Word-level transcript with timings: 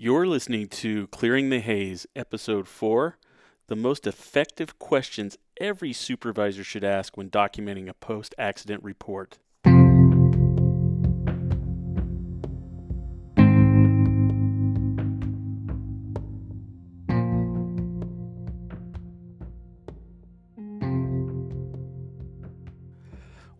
You're 0.00 0.28
listening 0.28 0.68
to 0.68 1.08
Clearing 1.08 1.50
the 1.50 1.58
Haze, 1.58 2.06
Episode 2.14 2.68
4 2.68 3.18
The 3.66 3.74
Most 3.74 4.06
Effective 4.06 4.78
Questions 4.78 5.36
Every 5.60 5.92
Supervisor 5.92 6.62
Should 6.62 6.84
Ask 6.84 7.16
When 7.16 7.28
Documenting 7.28 7.88
a 7.88 7.94
Post 7.94 8.32
Accident 8.38 8.84
Report. 8.84 9.38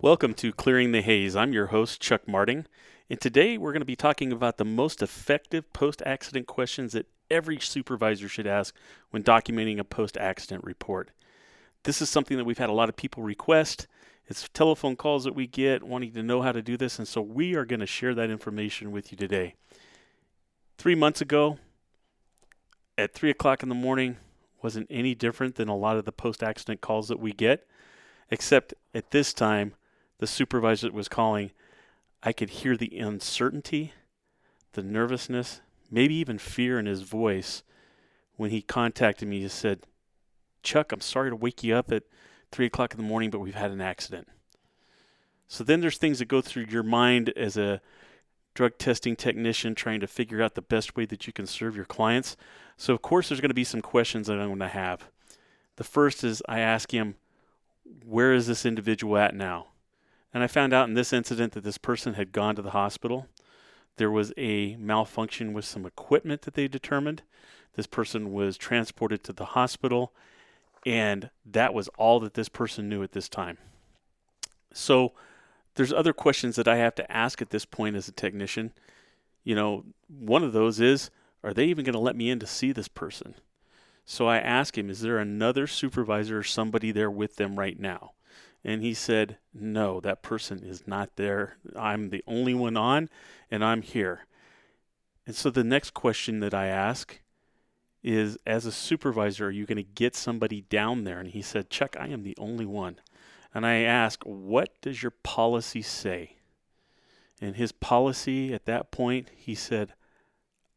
Welcome 0.01 0.35
to 0.35 0.53
Clearing 0.53 0.93
the 0.93 1.03
Haze. 1.03 1.35
I'm 1.35 1.53
your 1.53 1.67
host, 1.67 2.01
Chuck 2.01 2.29
Marting. 2.29 2.65
And 3.11 3.21
today 3.21 3.57
we're 3.57 3.73
going 3.73 3.81
to 3.81 3.87
be 3.87 3.97
talking 3.97 4.33
about 4.33 4.59
the 4.59 4.65
most 4.65 5.03
effective 5.03 5.73
post 5.73 6.03
accident 6.05 6.47
questions 6.47 6.93
that 6.93 7.07
every 7.31 7.59
supervisor 7.59 8.29
should 8.29 8.47
ask 8.47 8.75
when 9.11 9.23
documenting 9.23 9.79
a 9.79 9.85
post 9.85 10.17
accident 10.19 10.65
report. 10.65 11.11
This 11.85 12.03
is 12.03 12.11
something 12.11 12.37
that 12.37 12.45
we've 12.45 12.59
had 12.59 12.69
a 12.69 12.75
lot 12.75 12.91
of 12.91 12.97
people 12.97 13.23
request. 13.23 13.87
It's 14.27 14.47
telephone 14.53 14.95
calls 14.95 15.25
that 15.25 15.35
we 15.35 15.47
get 15.47 15.83
wanting 15.83 16.13
to 16.13 16.23
know 16.23 16.43
how 16.43 16.53
to 16.53 16.61
do 16.61 16.77
this, 16.77 16.99
and 16.99 17.09
so 17.09 17.23
we 17.23 17.55
are 17.55 17.65
going 17.65 17.81
to 17.81 17.87
share 17.87 18.15
that 18.15 18.29
information 18.29 18.93
with 18.93 19.11
you 19.11 19.17
today. 19.17 19.55
Three 20.77 20.95
months 20.95 21.23
ago, 21.23 21.59
at 22.99 23.15
3 23.15 23.31
o'clock 23.31 23.63
in 23.63 23.71
the 23.71 23.75
morning, 23.75 24.19
wasn't 24.61 24.89
any 24.91 25.15
different 25.15 25.55
than 25.55 25.69
a 25.69 25.77
lot 25.77 25.97
of 25.97 26.05
the 26.05 26.13
post 26.13 26.43
accident 26.43 26.83
calls 26.83 27.09
that 27.09 27.21
we 27.21 27.33
get, 27.33 27.67
except 28.31 28.75
at 28.93 29.13
this 29.13 29.33
time, 29.33 29.73
the 30.19 30.27
supervisor 30.27 30.89
that 30.89 30.95
was 30.95 31.09
calling 31.09 31.53
I 32.23 32.33
could 32.33 32.51
hear 32.51 32.77
the 32.77 32.99
uncertainty, 32.99 33.93
the 34.73 34.83
nervousness, 34.83 35.61
maybe 35.91 36.15
even 36.15 36.39
fear 36.39 36.79
in 36.79 36.87
his 36.87 37.03
voice 37.03 37.63
when 38.37 38.51
he 38.51 38.61
contacted 38.63 39.29
me. 39.29 39.41
He 39.41 39.49
said, 39.49 39.81
Chuck, 40.63 40.93
I'm 40.93 41.01
sorry 41.01 41.31
to 41.31 41.37
wake 41.37 41.63
you 41.63 41.75
up 41.75 41.93
at 41.93 42.05
3 42.53 42.67
o'clock 42.67 42.93
in 42.93 42.99
the 42.99 43.07
morning, 43.07 43.31
but 43.31 43.41
we've 43.41 43.55
had 43.55 43.71
an 43.71 43.81
accident. 43.81 44.29
So 45.47 45.65
then 45.65 45.81
there's 45.81 45.97
things 45.97 46.19
that 46.19 46.27
go 46.27 46.41
through 46.41 46.67
your 46.69 46.83
mind 46.83 47.33
as 47.37 47.57
a 47.57 47.81
drug 48.55 48.77
testing 48.77 49.17
technician 49.17 49.75
trying 49.75 50.01
to 50.01 50.07
figure 50.07 50.43
out 50.43 50.55
the 50.55 50.63
best 50.63 50.97
way 50.97 51.05
that 51.07 51.27
you 51.27 51.33
can 51.33 51.47
serve 51.47 51.77
your 51.77 51.85
clients. 51.85 52.37
So, 52.77 52.93
of 52.93 53.03
course, 53.03 53.29
there's 53.29 53.41
going 53.41 53.51
to 53.51 53.55
be 53.55 53.65
some 53.65 53.81
questions 53.81 54.27
that 54.27 54.39
I'm 54.39 54.49
going 54.49 54.59
to 54.59 54.69
have. 54.69 55.09
The 55.77 55.85
first 55.85 56.25
is 56.25 56.43
I 56.49 56.59
ask 56.59 56.91
him, 56.91 57.15
Where 58.05 58.35
is 58.35 58.47
this 58.47 58.67
individual 58.67 59.17
at 59.17 59.35
now? 59.35 59.69
And 60.33 60.43
I 60.43 60.47
found 60.47 60.73
out 60.73 60.89
in 60.89 60.95
this 60.95 61.13
incident 61.13 61.55
that 61.55 61.65
this 61.65 61.79
person 61.79 62.15
had 62.15 62.33
gone 62.33 62.57
to 62.57 62.63
the 62.63 62.71
hospital. 62.71 63.27
There 63.97 64.11
was 64.11 64.33
a 64.37 64.77
malfunction 64.77 65.53
with 65.53 65.65
some 65.65 65.87
equipment 65.87 66.43
that 66.43 66.55
they 66.55 66.69
determined. 66.69 67.23
This 67.75 67.87
person 67.87 68.33
was 68.33 68.57
transported 68.57 69.25
to 69.25 69.33
the 69.33 69.47
hospital, 69.47 70.13
and 70.85 71.31
that 71.47 71.75
was 71.75 71.89
all 71.97 72.21
that 72.21 72.35
this 72.35 72.49
person 72.49 72.89
knew 72.89 73.03
at 73.03 73.13
this 73.13 73.29
time. 73.29 73.59
So 74.73 75.13
there's 75.75 75.93
other 75.93 76.13
questions 76.13 76.57
that 76.57 76.69
I 76.69 76.77
have 76.77 76.95
to 76.97 77.11
ask 77.11 77.41
at 77.41 77.51
this 77.51 77.65
point 77.65 77.97
as 77.97 78.09
a 78.09 78.13
technician. 78.13 78.73
You 79.45 79.55
know, 79.55 79.85
one 80.09 80.45
of 80.45 80.53
those 80.53 80.81
is, 80.81 81.11
are 81.43 81.55
they 81.55 81.67
even 81.67 81.85
going 81.85 81.95
to 81.95 81.99
let 81.99 82.17
me 82.17 82.31
in 82.31 82.39
to 82.41 82.47
see 82.47 82.73
this 82.73 82.89
person? 82.89 83.35
So 84.05 84.27
I 84.27 84.39
ask 84.39 84.77
him, 84.77 84.91
is 84.91 85.01
there 85.01 85.19
another 85.19 85.67
supervisor 85.67 86.39
or 86.39 86.43
somebody 86.43 86.93
there 86.93 87.11
with 87.11 87.37
them 87.37 87.59
right 87.59 87.79
now? 87.79 88.13
And 88.69 88.83
he 88.83 88.93
said, 88.93 89.39
No, 89.55 89.99
that 90.01 90.23
person 90.23 90.63
is 90.63 90.87
not 90.87 91.17
there. 91.17 91.57
I'm 91.75 92.11
the 92.11 92.23
only 92.27 92.53
one 92.53 92.77
on, 92.77 93.09
and 93.51 93.65
I'm 93.65 93.81
here. 93.81 94.27
And 95.27 95.35
so 95.35 95.49
the 95.49 95.65
next 95.65 95.95
question 95.95 96.41
that 96.41 96.53
I 96.53 96.67
ask 96.67 97.19
is 98.03 98.37
As 98.47 98.67
a 98.67 98.73
supervisor, 98.73 99.47
are 99.47 99.51
you 99.51 99.65
going 99.65 99.79
to 99.79 99.83
get 99.83 100.15
somebody 100.15 100.61
down 100.61 101.05
there? 101.05 101.19
And 101.19 101.31
he 101.31 101.41
said, 101.41 101.71
Chuck, 101.71 101.97
I 101.99 102.09
am 102.09 102.25
the 102.25 102.37
only 102.37 102.67
one. 102.67 103.01
And 103.55 103.65
I 103.65 103.77
ask, 103.77 104.23
What 104.25 104.79
does 104.83 105.03
your 105.03 105.13
policy 105.13 105.81
say? 105.81 106.37
And 107.41 107.57
his 107.57 107.73
policy 107.73 108.53
at 108.53 108.67
that 108.67 108.91
point, 108.91 109.31
he 109.35 109.55
said, 109.55 109.95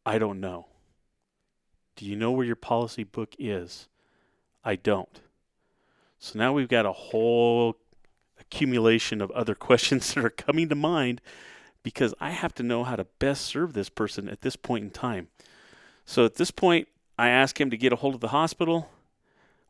I 0.06 0.16
don't 0.16 0.40
know. 0.40 0.68
Do 1.96 2.06
you 2.06 2.16
know 2.16 2.32
where 2.32 2.46
your 2.46 2.56
policy 2.56 3.04
book 3.04 3.34
is? 3.38 3.86
I 4.64 4.76
don't. 4.76 5.20
So 6.18 6.38
now 6.38 6.54
we've 6.54 6.68
got 6.68 6.86
a 6.86 6.92
whole 6.92 7.76
accumulation 8.52 9.20
of 9.20 9.30
other 9.30 9.54
questions 9.68 10.14
that 10.14 10.24
are 10.24 10.30
coming 10.30 10.68
to 10.68 10.74
mind 10.74 11.20
because 11.82 12.14
I 12.20 12.30
have 12.30 12.54
to 12.54 12.62
know 12.62 12.84
how 12.84 12.96
to 12.96 13.06
best 13.18 13.44
serve 13.44 13.72
this 13.72 13.88
person 13.88 14.28
at 14.28 14.42
this 14.42 14.56
point 14.56 14.84
in 14.84 14.90
time. 14.90 15.28
So 16.04 16.24
at 16.24 16.36
this 16.36 16.50
point, 16.50 16.88
I 17.18 17.28
ask 17.28 17.60
him 17.60 17.70
to 17.70 17.76
get 17.76 17.92
a 17.92 17.96
hold 17.96 18.14
of 18.14 18.20
the 18.20 18.28
hospital, 18.28 18.88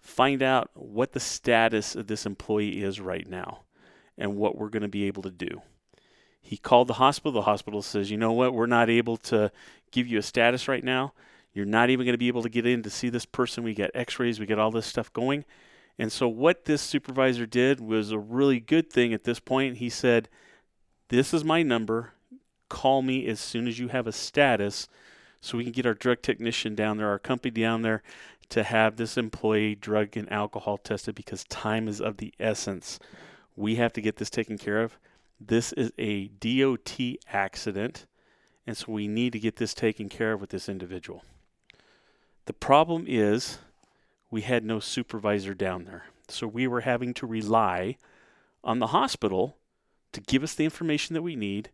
find 0.00 0.42
out 0.42 0.70
what 0.74 1.12
the 1.12 1.20
status 1.20 1.94
of 1.94 2.06
this 2.06 2.26
employee 2.26 2.82
is 2.82 3.00
right 3.00 3.26
now, 3.26 3.60
and 4.18 4.36
what 4.36 4.58
we're 4.58 4.68
going 4.68 4.82
to 4.82 4.88
be 4.88 5.04
able 5.04 5.22
to 5.22 5.30
do. 5.30 5.62
He 6.40 6.56
called 6.56 6.88
the 6.88 6.94
hospital. 6.94 7.32
The 7.32 7.42
hospital 7.42 7.82
says, 7.82 8.10
you 8.10 8.16
know 8.16 8.32
what, 8.32 8.52
we're 8.52 8.66
not 8.66 8.90
able 8.90 9.16
to 9.18 9.50
give 9.90 10.06
you 10.06 10.18
a 10.18 10.22
status 10.22 10.68
right 10.68 10.84
now. 10.84 11.12
You're 11.54 11.66
not 11.66 11.90
even 11.90 12.04
going 12.04 12.14
to 12.14 12.18
be 12.18 12.28
able 12.28 12.42
to 12.42 12.48
get 12.48 12.66
in 12.66 12.82
to 12.82 12.90
see 12.90 13.08
this 13.08 13.26
person. 13.26 13.62
We 13.62 13.74
got 13.74 13.90
x 13.94 14.18
rays, 14.18 14.40
we 14.40 14.46
got 14.46 14.58
all 14.58 14.70
this 14.70 14.86
stuff 14.86 15.12
going. 15.12 15.44
And 15.98 16.10
so, 16.10 16.26
what 16.28 16.64
this 16.64 16.82
supervisor 16.82 17.46
did 17.46 17.80
was 17.80 18.10
a 18.10 18.18
really 18.18 18.60
good 18.60 18.90
thing 18.90 19.12
at 19.12 19.24
this 19.24 19.40
point. 19.40 19.76
He 19.76 19.90
said, 19.90 20.28
This 21.08 21.34
is 21.34 21.44
my 21.44 21.62
number. 21.62 22.12
Call 22.68 23.02
me 23.02 23.26
as 23.26 23.38
soon 23.38 23.68
as 23.68 23.78
you 23.78 23.88
have 23.88 24.06
a 24.06 24.12
status 24.12 24.88
so 25.40 25.58
we 25.58 25.64
can 25.64 25.72
get 25.72 25.86
our 25.86 25.94
drug 25.94 26.22
technician 26.22 26.74
down 26.74 26.96
there, 26.96 27.08
our 27.08 27.18
company 27.18 27.50
down 27.50 27.82
there 27.82 28.02
to 28.48 28.62
have 28.62 28.96
this 28.96 29.16
employee 29.16 29.74
drug 29.74 30.16
and 30.16 30.30
alcohol 30.30 30.78
tested 30.78 31.14
because 31.14 31.44
time 31.44 31.88
is 31.88 32.00
of 32.00 32.18
the 32.18 32.32
essence. 32.38 32.98
We 33.56 33.76
have 33.76 33.92
to 33.94 34.00
get 34.00 34.16
this 34.16 34.30
taken 34.30 34.58
care 34.58 34.82
of. 34.82 34.98
This 35.40 35.72
is 35.72 35.90
a 35.98 36.28
DOT 36.28 36.98
accident, 37.32 38.06
and 38.66 38.76
so 38.76 38.92
we 38.92 39.08
need 39.08 39.32
to 39.32 39.40
get 39.40 39.56
this 39.56 39.74
taken 39.74 40.08
care 40.08 40.32
of 40.32 40.40
with 40.40 40.50
this 40.50 40.68
individual. 40.68 41.24
The 42.46 42.52
problem 42.52 43.06
is 43.08 43.58
we 44.32 44.40
had 44.40 44.64
no 44.64 44.80
supervisor 44.80 45.54
down 45.54 45.84
there. 45.84 46.06
So 46.26 46.48
we 46.48 46.66
were 46.66 46.80
having 46.80 47.12
to 47.14 47.26
rely 47.26 47.98
on 48.64 48.78
the 48.78 48.88
hospital 48.88 49.58
to 50.12 50.20
give 50.22 50.42
us 50.42 50.54
the 50.54 50.64
information 50.64 51.14
that 51.14 51.22
we 51.22 51.36
need 51.36 51.68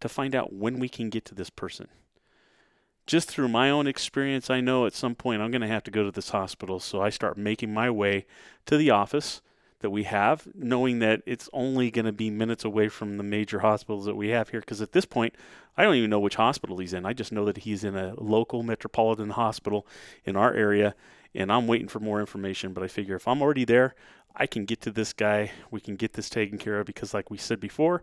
to 0.00 0.08
find 0.08 0.34
out 0.34 0.52
when 0.52 0.80
we 0.80 0.88
can 0.88 1.10
get 1.10 1.26
to 1.26 1.34
this 1.34 1.50
person. 1.50 1.88
Just 3.06 3.28
through 3.28 3.48
my 3.48 3.68
own 3.68 3.86
experience, 3.86 4.48
I 4.48 4.60
know 4.62 4.86
at 4.86 4.94
some 4.94 5.14
point 5.14 5.42
I'm 5.42 5.50
going 5.50 5.60
to 5.60 5.68
have 5.68 5.84
to 5.84 5.90
go 5.90 6.02
to 6.02 6.10
this 6.10 6.30
hospital. 6.30 6.80
So 6.80 7.02
I 7.02 7.10
start 7.10 7.36
making 7.36 7.74
my 7.74 7.90
way 7.90 8.26
to 8.64 8.78
the 8.78 8.90
office 8.90 9.42
that 9.80 9.90
we 9.90 10.04
have, 10.04 10.48
knowing 10.54 11.00
that 11.00 11.22
it's 11.26 11.50
only 11.52 11.90
going 11.90 12.04
to 12.06 12.12
be 12.12 12.30
minutes 12.30 12.64
away 12.64 12.88
from 12.88 13.18
the 13.18 13.22
major 13.22 13.60
hospitals 13.60 14.06
that 14.06 14.16
we 14.16 14.28
have 14.28 14.50
here. 14.50 14.60
Because 14.60 14.80
at 14.80 14.92
this 14.92 15.04
point, 15.04 15.34
I 15.76 15.82
don't 15.82 15.96
even 15.96 16.10
know 16.10 16.20
which 16.20 16.36
hospital 16.36 16.78
he's 16.78 16.94
in. 16.94 17.04
I 17.04 17.12
just 17.12 17.32
know 17.32 17.44
that 17.44 17.58
he's 17.58 17.84
in 17.84 17.96
a 17.96 18.14
local 18.16 18.62
metropolitan 18.62 19.30
hospital 19.30 19.86
in 20.24 20.36
our 20.36 20.54
area 20.54 20.94
and 21.34 21.52
I'm 21.52 21.66
waiting 21.66 21.88
for 21.88 22.00
more 22.00 22.20
information. 22.20 22.72
But 22.72 22.84
I 22.84 22.88
figure 22.88 23.16
if 23.16 23.28
I'm 23.28 23.42
already 23.42 23.64
there, 23.64 23.94
I 24.34 24.46
can 24.46 24.64
get 24.64 24.80
to 24.82 24.90
this 24.90 25.12
guy. 25.12 25.52
We 25.70 25.80
can 25.80 25.96
get 25.96 26.14
this 26.14 26.30
taken 26.30 26.58
care 26.58 26.80
of 26.80 26.86
because, 26.86 27.14
like 27.14 27.30
we 27.30 27.38
said 27.38 27.60
before, 27.60 28.02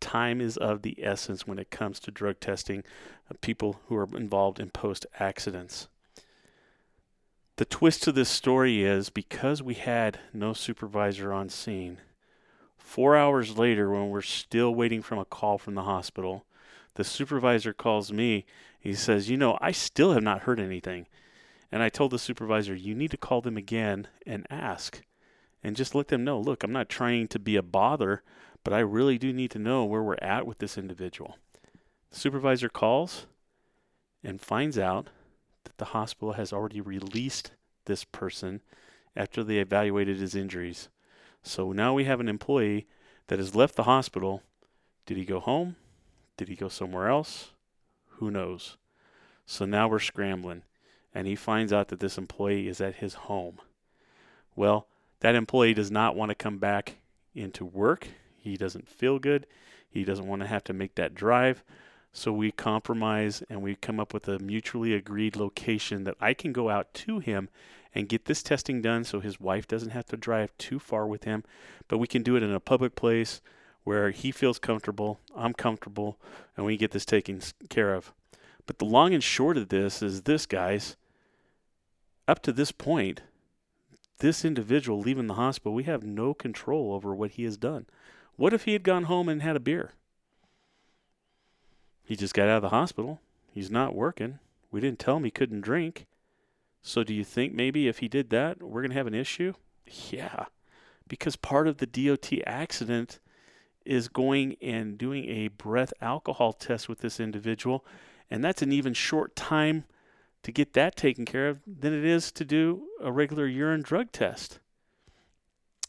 time 0.00 0.40
is 0.40 0.56
of 0.56 0.82
the 0.82 0.96
essence 1.02 1.46
when 1.46 1.58
it 1.58 1.70
comes 1.70 1.98
to 2.00 2.10
drug 2.10 2.40
testing 2.40 2.84
of 3.30 3.40
people 3.40 3.80
who 3.86 3.96
are 3.96 4.08
involved 4.16 4.60
in 4.60 4.70
post 4.70 5.06
accidents. 5.18 5.88
The 7.56 7.64
twist 7.64 8.02
to 8.02 8.12
this 8.12 8.28
story 8.28 8.84
is 8.84 9.08
because 9.08 9.62
we 9.62 9.74
had 9.74 10.18
no 10.34 10.52
supervisor 10.52 11.32
on 11.32 11.48
scene, 11.48 11.98
four 12.86 13.16
hours 13.16 13.58
later, 13.58 13.90
when 13.90 14.10
we're 14.10 14.22
still 14.22 14.74
waiting 14.74 15.02
from 15.02 15.18
a 15.18 15.24
call 15.24 15.58
from 15.58 15.74
the 15.74 15.82
hospital, 15.82 16.46
the 16.94 17.04
supervisor 17.04 17.72
calls 17.72 18.12
me. 18.12 18.46
He 18.78 18.94
says, 18.94 19.28
You 19.28 19.36
know, 19.36 19.58
I 19.60 19.72
still 19.72 20.12
have 20.12 20.22
not 20.22 20.42
heard 20.42 20.60
anything. 20.60 21.06
And 21.72 21.82
I 21.82 21.88
told 21.88 22.12
the 22.12 22.18
supervisor, 22.18 22.74
you 22.74 22.94
need 22.94 23.10
to 23.10 23.16
call 23.16 23.40
them 23.40 23.56
again 23.56 24.08
and 24.26 24.46
ask 24.50 25.02
and 25.62 25.74
just 25.74 25.94
let 25.94 26.08
them 26.08 26.24
know 26.24 26.38
look, 26.38 26.62
I'm 26.62 26.72
not 26.72 26.88
trying 26.88 27.28
to 27.28 27.38
be 27.38 27.56
a 27.56 27.62
bother, 27.62 28.22
but 28.62 28.72
I 28.72 28.80
really 28.80 29.18
do 29.18 29.32
need 29.32 29.50
to 29.52 29.58
know 29.58 29.84
where 29.84 30.02
we're 30.02 30.16
at 30.22 30.46
with 30.46 30.58
this 30.58 30.78
individual. 30.78 31.38
The 32.10 32.18
supervisor 32.18 32.68
calls 32.68 33.26
and 34.22 34.40
finds 34.40 34.78
out 34.78 35.08
that 35.64 35.78
the 35.78 35.86
hospital 35.86 36.34
has 36.34 36.52
already 36.52 36.80
released 36.80 37.52
this 37.86 38.04
person 38.04 38.60
after 39.16 39.42
they 39.42 39.58
evaluated 39.58 40.18
his 40.18 40.34
injuries. 40.34 40.88
So 41.42 41.72
now 41.72 41.94
we 41.94 42.04
have 42.04 42.20
an 42.20 42.28
employee 42.28 42.86
that 43.28 43.38
has 43.38 43.54
left 43.54 43.76
the 43.76 43.84
hospital. 43.84 44.42
Did 45.04 45.16
he 45.16 45.24
go 45.24 45.40
home? 45.40 45.76
Did 46.36 46.48
he 46.48 46.54
go 46.54 46.68
somewhere 46.68 47.08
else? 47.08 47.50
Who 48.18 48.30
knows? 48.30 48.76
So 49.46 49.64
now 49.64 49.88
we're 49.88 49.98
scrambling 49.98 50.62
and 51.14 51.26
he 51.26 51.34
finds 51.34 51.72
out 51.72 51.88
that 51.88 52.00
this 52.00 52.18
employee 52.18 52.68
is 52.68 52.80
at 52.80 52.96
his 52.96 53.14
home. 53.14 53.58
Well, 54.54 54.86
that 55.20 55.34
employee 55.34 55.74
does 55.74 55.90
not 55.90 56.16
want 56.16 56.30
to 56.30 56.34
come 56.34 56.58
back 56.58 56.96
into 57.34 57.64
work. 57.64 58.08
He 58.38 58.56
doesn't 58.56 58.88
feel 58.88 59.18
good. 59.18 59.46
He 59.88 60.04
doesn't 60.04 60.26
want 60.26 60.42
to 60.42 60.48
have 60.48 60.64
to 60.64 60.72
make 60.72 60.94
that 60.96 61.14
drive. 61.14 61.64
So 62.12 62.32
we 62.32 62.50
compromise 62.50 63.42
and 63.50 63.62
we 63.62 63.74
come 63.74 64.00
up 64.00 64.14
with 64.14 64.26
a 64.28 64.38
mutually 64.38 64.94
agreed 64.94 65.36
location 65.36 66.04
that 66.04 66.16
I 66.20 66.32
can 66.32 66.52
go 66.52 66.70
out 66.70 66.94
to 66.94 67.18
him 67.18 67.48
and 67.94 68.08
get 68.08 68.26
this 68.26 68.42
testing 68.42 68.82
done 68.82 69.04
so 69.04 69.20
his 69.20 69.40
wife 69.40 69.66
doesn't 69.66 69.90
have 69.90 70.06
to 70.06 70.16
drive 70.16 70.56
too 70.58 70.78
far 70.78 71.06
with 71.06 71.24
him, 71.24 71.44
but 71.88 71.98
we 71.98 72.06
can 72.06 72.22
do 72.22 72.36
it 72.36 72.42
in 72.42 72.52
a 72.52 72.60
public 72.60 72.94
place 72.94 73.40
where 73.84 74.10
he 74.10 74.32
feels 74.32 74.58
comfortable, 74.58 75.20
I'm 75.34 75.54
comfortable, 75.54 76.18
and 76.56 76.66
we 76.66 76.76
get 76.76 76.90
this 76.90 77.04
taken 77.04 77.40
care 77.68 77.94
of. 77.94 78.12
But 78.66 78.78
the 78.78 78.84
long 78.84 79.14
and 79.14 79.22
short 79.22 79.56
of 79.56 79.68
this 79.68 80.02
is 80.02 80.22
this, 80.22 80.46
guys. 80.46 80.96
Up 82.28 82.42
to 82.42 82.52
this 82.52 82.72
point, 82.72 83.22
this 84.18 84.44
individual 84.44 85.00
leaving 85.00 85.28
the 85.28 85.34
hospital, 85.34 85.74
we 85.74 85.84
have 85.84 86.02
no 86.02 86.34
control 86.34 86.92
over 86.92 87.14
what 87.14 87.32
he 87.32 87.44
has 87.44 87.56
done. 87.56 87.86
What 88.36 88.52
if 88.52 88.64
he 88.64 88.72
had 88.72 88.82
gone 88.82 89.04
home 89.04 89.28
and 89.28 89.42
had 89.42 89.56
a 89.56 89.60
beer? 89.60 89.92
He 92.04 92.16
just 92.16 92.34
got 92.34 92.48
out 92.48 92.56
of 92.56 92.62
the 92.62 92.68
hospital. 92.70 93.20
He's 93.52 93.70
not 93.70 93.94
working. 93.94 94.38
We 94.70 94.80
didn't 94.80 94.98
tell 94.98 95.16
him 95.16 95.24
he 95.24 95.30
couldn't 95.30 95.62
drink. 95.62 96.06
So 96.82 97.02
do 97.02 97.14
you 97.14 97.24
think 97.24 97.54
maybe 97.54 97.88
if 97.88 97.98
he 97.98 98.08
did 98.08 98.30
that, 98.30 98.62
we're 98.62 98.82
going 98.82 98.90
to 98.90 98.96
have 98.96 99.06
an 99.06 99.14
issue? 99.14 99.54
Yeah. 100.10 100.46
Because 101.08 101.36
part 101.36 101.66
of 101.66 101.78
the 101.78 101.86
DOT 101.86 102.30
accident 102.46 103.18
is 103.84 104.08
going 104.08 104.56
and 104.60 104.98
doing 104.98 105.24
a 105.28 105.48
breath 105.48 105.92
alcohol 106.00 106.52
test 106.52 106.88
with 106.88 107.00
this 107.00 107.18
individual, 107.18 107.84
and 108.30 108.44
that's 108.44 108.62
an 108.62 108.72
even 108.72 108.94
short 108.94 109.36
time 109.36 109.84
to 110.42 110.52
get 110.52 110.72
that 110.74 110.96
taken 110.96 111.24
care 111.24 111.48
of 111.48 111.60
than 111.66 111.92
it 111.92 112.04
is 112.04 112.30
to 112.32 112.44
do 112.44 112.84
a 113.00 113.10
regular 113.10 113.46
urine 113.46 113.82
drug 113.82 114.12
test. 114.12 114.60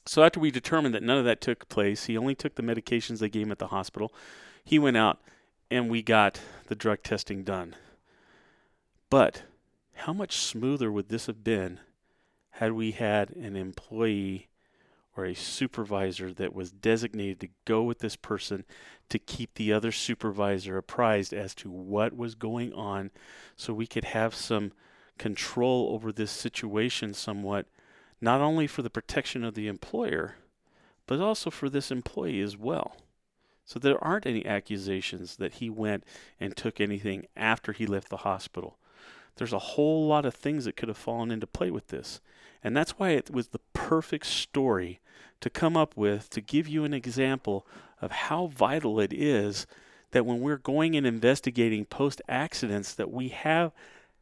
So 0.05 0.23
after 0.23 0.39
we 0.39 0.51
determined 0.51 0.95
that 0.95 1.03
none 1.03 1.17
of 1.17 1.25
that 1.25 1.41
took 1.41 1.67
place, 1.69 2.05
he 2.05 2.17
only 2.17 2.33
took 2.33 2.55
the 2.55 2.63
medications 2.63 3.19
they 3.19 3.29
gave 3.29 3.43
him 3.43 3.51
at 3.51 3.59
the 3.59 3.67
hospital. 3.67 4.13
He 4.63 4.79
went 4.79 4.97
out 4.97 5.19
and 5.69 5.89
we 5.89 6.01
got 6.01 6.39
the 6.67 6.75
drug 6.75 7.03
testing 7.03 7.43
done. 7.43 7.75
But 9.09 9.43
how 9.93 10.13
much 10.13 10.37
smoother 10.37 10.91
would 10.91 11.09
this 11.09 11.25
have 11.25 11.43
been 11.43 11.79
had 12.51 12.71
we 12.71 12.91
had 12.91 13.31
an 13.31 13.55
employee 13.55 14.47
or 15.17 15.25
a 15.25 15.33
supervisor 15.33 16.31
that 16.31 16.53
was 16.53 16.71
designated 16.71 17.39
to 17.39 17.49
go 17.65 17.81
with 17.81 17.99
this 17.99 18.15
person 18.15 18.63
to 19.09 19.17
keep 19.17 19.55
the 19.55 19.73
other 19.73 19.91
supervisor 19.91 20.77
apprised 20.77 21.33
as 21.33 21.55
to 21.55 21.69
what 21.69 22.15
was 22.15 22.35
going 22.35 22.71
on 22.73 23.09
so 23.55 23.73
we 23.73 23.87
could 23.87 24.05
have 24.05 24.35
some 24.35 24.71
control 25.17 25.89
over 25.91 26.11
this 26.11 26.31
situation 26.31 27.13
somewhat, 27.13 27.65
not 28.21 28.41
only 28.41 28.67
for 28.67 28.83
the 28.83 28.89
protection 28.89 29.43
of 29.43 29.55
the 29.55 29.67
employer, 29.67 30.35
but 31.07 31.19
also 31.19 31.49
for 31.49 31.69
this 31.69 31.89
employee 31.89 32.41
as 32.41 32.55
well. 32.55 32.97
So 33.65 33.79
there 33.79 34.01
aren't 34.03 34.25
any 34.25 34.45
accusations 34.45 35.37
that 35.37 35.55
he 35.55 35.69
went 35.69 36.03
and 36.39 36.55
took 36.55 36.79
anything 36.79 37.25
after 37.35 37.73
he 37.73 37.85
left 37.85 38.09
the 38.09 38.17
hospital. 38.17 38.77
There's 39.35 39.53
a 39.53 39.59
whole 39.59 40.07
lot 40.07 40.25
of 40.25 40.33
things 40.33 40.65
that 40.65 40.77
could 40.77 40.87
have 40.87 40.97
fallen 40.97 41.31
into 41.31 41.47
play 41.47 41.71
with 41.71 41.87
this. 41.87 42.21
And 42.63 42.75
that's 42.75 42.91
why 42.91 43.11
it 43.11 43.29
was 43.29 43.49
the 43.49 43.61
perfect 43.73 44.25
story 44.25 44.99
to 45.41 45.49
come 45.49 45.77
up 45.77 45.95
with 45.95 46.29
to 46.31 46.41
give 46.41 46.67
you 46.67 46.83
an 46.83 46.93
example 46.93 47.65
of 48.01 48.11
how 48.11 48.47
vital 48.47 48.99
it 48.99 49.13
is 49.13 49.67
that 50.11 50.25
when 50.25 50.39
we're 50.39 50.57
going 50.57 50.95
and 50.95 51.05
investigating 51.05 51.85
post 51.85 52.21
accidents 52.27 52.93
that 52.93 53.11
we 53.11 53.29
have 53.29 53.71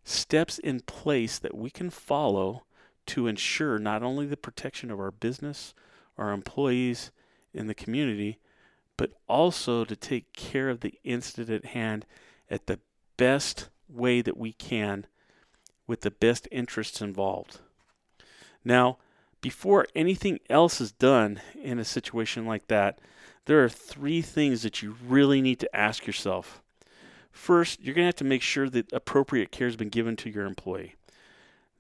steps 0.04 0.58
in 0.60 0.80
place 0.82 1.40
that 1.40 1.56
we 1.56 1.70
can 1.70 1.90
follow 1.90 2.64
to 3.06 3.28
ensure 3.28 3.78
not 3.80 4.04
only 4.04 4.26
the 4.26 4.38
protection 4.38 4.92
of 4.92 5.00
our 5.00 5.12
business, 5.12 5.74
our 6.18 6.32
employees 6.32 7.12
in 7.54 7.68
the 7.68 7.76
community, 7.76 8.40
but 8.98 9.12
also 9.28 9.86
to 9.86 9.96
take 9.96 10.32
care 10.34 10.70
of 10.70 10.80
the 10.80 11.00
incident 11.04 11.66
at 11.66 11.72
hand 11.72 12.06
at 12.50 12.68
the 12.68 12.80
best 13.18 13.70
way 13.88 14.22
that 14.22 14.38
we 14.38 14.54
can 14.54 15.06
with 15.88 16.02
the 16.02 16.12
best 16.12 16.48
interests 16.52 17.02
involved. 17.02 17.60
Now, 18.66 18.98
before 19.42 19.86
anything 19.96 20.40
else 20.50 20.82
is 20.82 20.92
done 20.92 21.40
in 21.62 21.78
a 21.78 21.86
situation 21.86 22.48
like 22.48 22.68
that, 22.68 23.00
there 23.46 23.64
are 23.64 23.70
three 23.70 24.24
things 24.24 24.64
that 24.64 24.82
you 24.82 24.96
really 25.06 25.40
need 25.40 25.60
to 25.60 25.76
ask 25.76 26.08
yourself. 26.08 26.64
First, 27.32 27.80
you're 27.82 27.94
going 27.94 28.06
to 28.06 28.08
have 28.08 28.16
to 28.16 28.24
make 28.24 28.42
sure 28.42 28.70
that 28.70 28.92
appropriate 28.92 29.52
care 29.52 29.68
has 29.68 29.76
been 29.76 29.90
given 29.90 30.16
to 30.18 30.32
your 30.32 30.46
employee. 30.46 30.96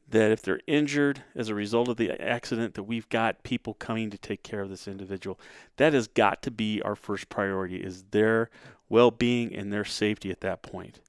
That 0.07 0.29
if 0.29 0.43
they're 0.43 0.61
injured 0.67 1.23
as 1.33 1.49
a 1.49 1.55
result 1.55 1.89
of 1.89 1.97
the 1.97 2.11
accident 2.21 2.75
that 2.75 2.83
we've 2.83 3.09
got 3.09 3.41
people 3.41 3.73
coming 3.73 4.11
to 4.11 4.17
take 4.19 4.43
care 4.43 4.61
of 4.61 4.69
this 4.69 4.87
individual. 4.87 5.39
That 5.77 5.93
has 5.93 6.07
got 6.07 6.43
to 6.43 6.51
be 6.51 6.83
our 6.83 6.95
first 6.95 7.29
priority 7.29 7.77
is 7.77 8.03
their 8.11 8.51
well-being 8.89 9.55
and 9.55 9.73
their 9.73 9.85
safety 9.85 10.29
at 10.29 10.41
that 10.41 10.61
point 10.61 10.99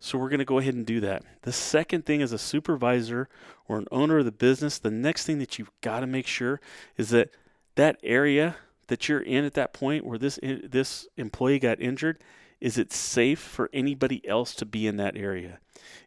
so 0.00 0.18
we're 0.18 0.28
going 0.28 0.38
to 0.38 0.44
go 0.44 0.58
ahead 0.58 0.74
and 0.74 0.86
do 0.86 1.00
that 1.00 1.22
the 1.42 1.52
second 1.52 2.04
thing 2.04 2.20
as 2.22 2.32
a 2.32 2.38
supervisor 2.38 3.28
or 3.68 3.78
an 3.78 3.86
owner 3.92 4.18
of 4.18 4.24
the 4.24 4.32
business 4.32 4.78
the 4.78 4.90
next 4.90 5.24
thing 5.24 5.38
that 5.38 5.58
you've 5.58 5.70
got 5.80 6.00
to 6.00 6.06
make 6.06 6.26
sure 6.26 6.60
is 6.96 7.10
that 7.10 7.30
that 7.76 7.98
area 8.02 8.56
that 8.88 9.08
you're 9.08 9.20
in 9.20 9.44
at 9.44 9.54
that 9.54 9.72
point 9.72 10.04
where 10.04 10.18
this 10.18 10.38
eh, 10.42 10.58
this 10.64 11.06
employee 11.16 11.58
got 11.58 11.80
injured 11.80 12.18
is 12.60 12.76
it 12.76 12.92
safe 12.92 13.38
for 13.38 13.70
anybody 13.72 14.26
else 14.26 14.54
to 14.54 14.66
be 14.66 14.86
in 14.86 14.96
that 14.96 15.16
area 15.16 15.58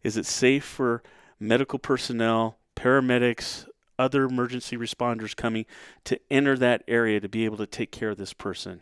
is 0.03 0.17
it 0.17 0.25
safe 0.25 0.63
for 0.63 1.01
medical 1.39 1.77
personnel, 1.77 2.57
paramedics, 2.75 3.67
other 3.99 4.23
emergency 4.23 4.77
responders 4.77 5.35
coming 5.35 5.65
to 6.05 6.19
enter 6.31 6.57
that 6.57 6.83
area 6.87 7.19
to 7.19 7.29
be 7.29 7.45
able 7.45 7.57
to 7.57 7.67
take 7.67 7.91
care 7.91 8.09
of 8.09 8.17
this 8.17 8.33
person. 8.33 8.81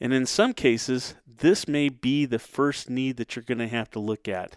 And 0.00 0.12
in 0.12 0.26
some 0.26 0.52
cases, 0.52 1.14
this 1.26 1.66
may 1.66 1.88
be 1.88 2.24
the 2.24 2.38
first 2.38 2.88
need 2.88 3.16
that 3.16 3.34
you're 3.34 3.42
going 3.42 3.58
to 3.58 3.68
have 3.68 3.90
to 3.90 3.98
look 3.98 4.28
at 4.28 4.56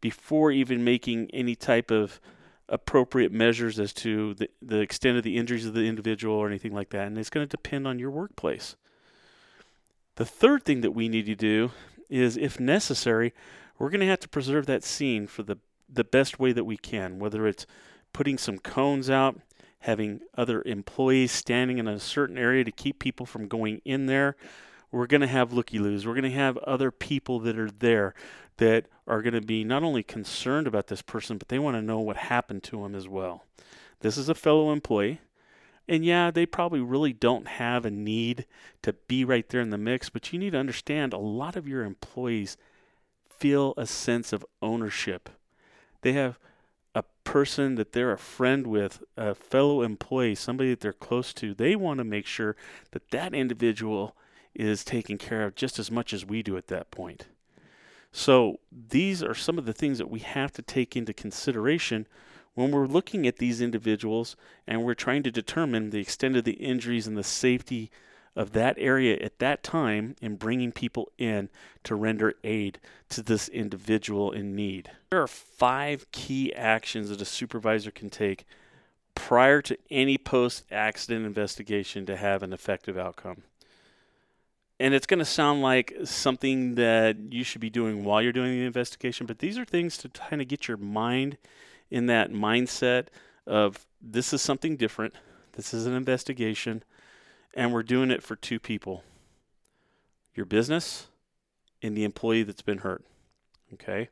before 0.00 0.50
even 0.50 0.84
making 0.84 1.30
any 1.32 1.54
type 1.54 1.90
of 1.90 2.20
appropriate 2.68 3.32
measures 3.32 3.78
as 3.78 3.92
to 3.92 4.34
the, 4.34 4.50
the 4.60 4.78
extent 4.78 5.16
of 5.16 5.24
the 5.24 5.36
injuries 5.36 5.66
of 5.66 5.74
the 5.74 5.86
individual 5.86 6.34
or 6.36 6.48
anything 6.48 6.72
like 6.72 6.90
that. 6.90 7.06
And 7.06 7.18
it's 7.18 7.30
going 7.30 7.46
to 7.46 7.56
depend 7.56 7.86
on 7.86 7.98
your 7.98 8.10
workplace. 8.10 8.76
The 10.16 10.24
third 10.24 10.64
thing 10.64 10.80
that 10.80 10.92
we 10.92 11.08
need 11.08 11.26
to 11.26 11.34
do 11.34 11.70
is, 12.08 12.36
if 12.36 12.58
necessary, 12.58 13.34
we're 13.78 13.90
going 13.90 14.00
to 14.00 14.06
have 14.06 14.20
to 14.20 14.28
preserve 14.28 14.66
that 14.66 14.84
scene 14.84 15.26
for 15.26 15.42
the 15.42 15.58
the 15.88 16.04
best 16.04 16.38
way 16.38 16.52
that 16.52 16.64
we 16.64 16.76
can, 16.76 17.18
whether 17.18 17.46
it's 17.46 17.66
putting 18.12 18.38
some 18.38 18.58
cones 18.58 19.08
out, 19.08 19.38
having 19.86 20.20
other 20.36 20.62
employees 20.66 21.32
standing 21.32 21.78
in 21.78 21.88
a 21.88 21.98
certain 21.98 22.36
area 22.36 22.64
to 22.64 22.70
keep 22.70 22.98
people 22.98 23.26
from 23.26 23.48
going 23.48 23.80
in 23.84 24.06
there. 24.06 24.36
We're 24.92 25.06
going 25.06 25.22
to 25.22 25.26
have 25.26 25.52
looky 25.52 25.78
loos. 25.78 26.06
We're 26.06 26.14
going 26.14 26.24
to 26.24 26.30
have 26.30 26.56
other 26.58 26.90
people 26.90 27.40
that 27.40 27.58
are 27.58 27.70
there 27.70 28.14
that 28.58 28.86
are 29.06 29.22
going 29.22 29.34
to 29.34 29.40
be 29.40 29.64
not 29.64 29.82
only 29.82 30.02
concerned 30.02 30.66
about 30.66 30.86
this 30.86 31.02
person, 31.02 31.38
but 31.38 31.48
they 31.48 31.58
want 31.58 31.76
to 31.76 31.82
know 31.82 32.00
what 32.00 32.16
happened 32.16 32.62
to 32.64 32.84
him 32.84 32.94
as 32.94 33.08
well. 33.08 33.44
This 34.00 34.16
is 34.16 34.28
a 34.28 34.34
fellow 34.34 34.72
employee. 34.72 35.20
And 35.88 36.04
yeah, 36.04 36.30
they 36.30 36.46
probably 36.46 36.80
really 36.80 37.12
don't 37.12 37.46
have 37.46 37.84
a 37.84 37.90
need 37.90 38.46
to 38.82 38.92
be 38.92 39.24
right 39.24 39.48
there 39.48 39.60
in 39.60 39.70
the 39.70 39.78
mix, 39.78 40.08
but 40.08 40.32
you 40.32 40.38
need 40.38 40.50
to 40.50 40.58
understand 40.58 41.12
a 41.12 41.18
lot 41.18 41.56
of 41.56 41.68
your 41.68 41.84
employees 41.84 42.56
feel 43.28 43.74
a 43.76 43.86
sense 43.86 44.32
of 44.32 44.44
ownership 44.62 45.28
they 46.06 46.12
have 46.12 46.38
a 46.96 47.04
person 47.24 47.74
that 47.74 47.92
they're 47.92 48.12
a 48.12 48.18
friend 48.18 48.66
with, 48.66 49.02
a 49.18 49.34
fellow 49.34 49.82
employee, 49.82 50.34
somebody 50.34 50.70
that 50.70 50.80
they're 50.80 50.94
close 50.94 51.34
to. 51.34 51.52
They 51.52 51.76
want 51.76 51.98
to 51.98 52.04
make 52.04 52.24
sure 52.24 52.56
that 52.92 53.10
that 53.10 53.34
individual 53.34 54.16
is 54.54 54.82
taken 54.82 55.18
care 55.18 55.44
of 55.44 55.54
just 55.54 55.78
as 55.78 55.90
much 55.90 56.14
as 56.14 56.24
we 56.24 56.42
do 56.42 56.56
at 56.56 56.68
that 56.68 56.90
point. 56.90 57.26
So, 58.12 58.60
these 58.72 59.22
are 59.22 59.34
some 59.34 59.58
of 59.58 59.66
the 59.66 59.74
things 59.74 59.98
that 59.98 60.08
we 60.08 60.20
have 60.20 60.52
to 60.52 60.62
take 60.62 60.96
into 60.96 61.12
consideration 61.12 62.06
when 62.54 62.70
we're 62.70 62.86
looking 62.86 63.26
at 63.26 63.36
these 63.36 63.60
individuals 63.60 64.34
and 64.66 64.82
we're 64.82 64.94
trying 64.94 65.22
to 65.24 65.30
determine 65.30 65.90
the 65.90 66.00
extent 66.00 66.34
of 66.34 66.44
the 66.44 66.52
injuries 66.52 67.06
and 67.06 67.18
the 67.18 67.22
safety 67.22 67.90
of 68.36 68.52
that 68.52 68.76
area 68.78 69.18
at 69.20 69.38
that 69.38 69.62
time 69.62 70.14
and 70.20 70.38
bringing 70.38 70.70
people 70.70 71.10
in 71.16 71.48
to 71.82 71.94
render 71.94 72.34
aid 72.44 72.78
to 73.08 73.22
this 73.22 73.48
individual 73.48 74.30
in 74.30 74.54
need. 74.54 74.90
There 75.10 75.22
are 75.22 75.26
five 75.26 76.10
key 76.12 76.54
actions 76.54 77.08
that 77.08 77.22
a 77.22 77.24
supervisor 77.24 77.90
can 77.90 78.10
take 78.10 78.44
prior 79.14 79.62
to 79.62 79.78
any 79.90 80.18
post 80.18 80.64
accident 80.70 81.24
investigation 81.24 82.04
to 82.06 82.16
have 82.16 82.42
an 82.42 82.52
effective 82.52 82.98
outcome. 82.98 83.42
And 84.78 84.92
it's 84.92 85.06
going 85.06 85.20
to 85.20 85.24
sound 85.24 85.62
like 85.62 85.94
something 86.04 86.74
that 86.74 87.16
you 87.30 87.42
should 87.42 87.62
be 87.62 87.70
doing 87.70 88.04
while 88.04 88.20
you're 88.20 88.32
doing 88.32 88.52
the 88.52 88.66
investigation, 88.66 89.26
but 89.26 89.38
these 89.38 89.56
are 89.56 89.64
things 89.64 89.96
to 89.98 90.10
kind 90.10 90.42
of 90.42 90.48
get 90.48 90.68
your 90.68 90.76
mind 90.76 91.38
in 91.90 92.06
that 92.06 92.30
mindset 92.30 93.06
of 93.46 93.86
this 94.02 94.34
is 94.34 94.42
something 94.42 94.76
different. 94.76 95.14
This 95.52 95.72
is 95.72 95.86
an 95.86 95.94
investigation 95.94 96.82
and 97.56 97.72
we're 97.72 97.82
doing 97.82 98.10
it 98.10 98.22
for 98.22 98.36
two 98.36 98.60
people 98.60 99.02
your 100.34 100.46
business 100.46 101.06
and 101.82 101.96
the 101.96 102.04
employee 102.04 102.42
that's 102.42 102.62
been 102.62 102.78
hurt. 102.78 103.02
Okay? 103.72 104.10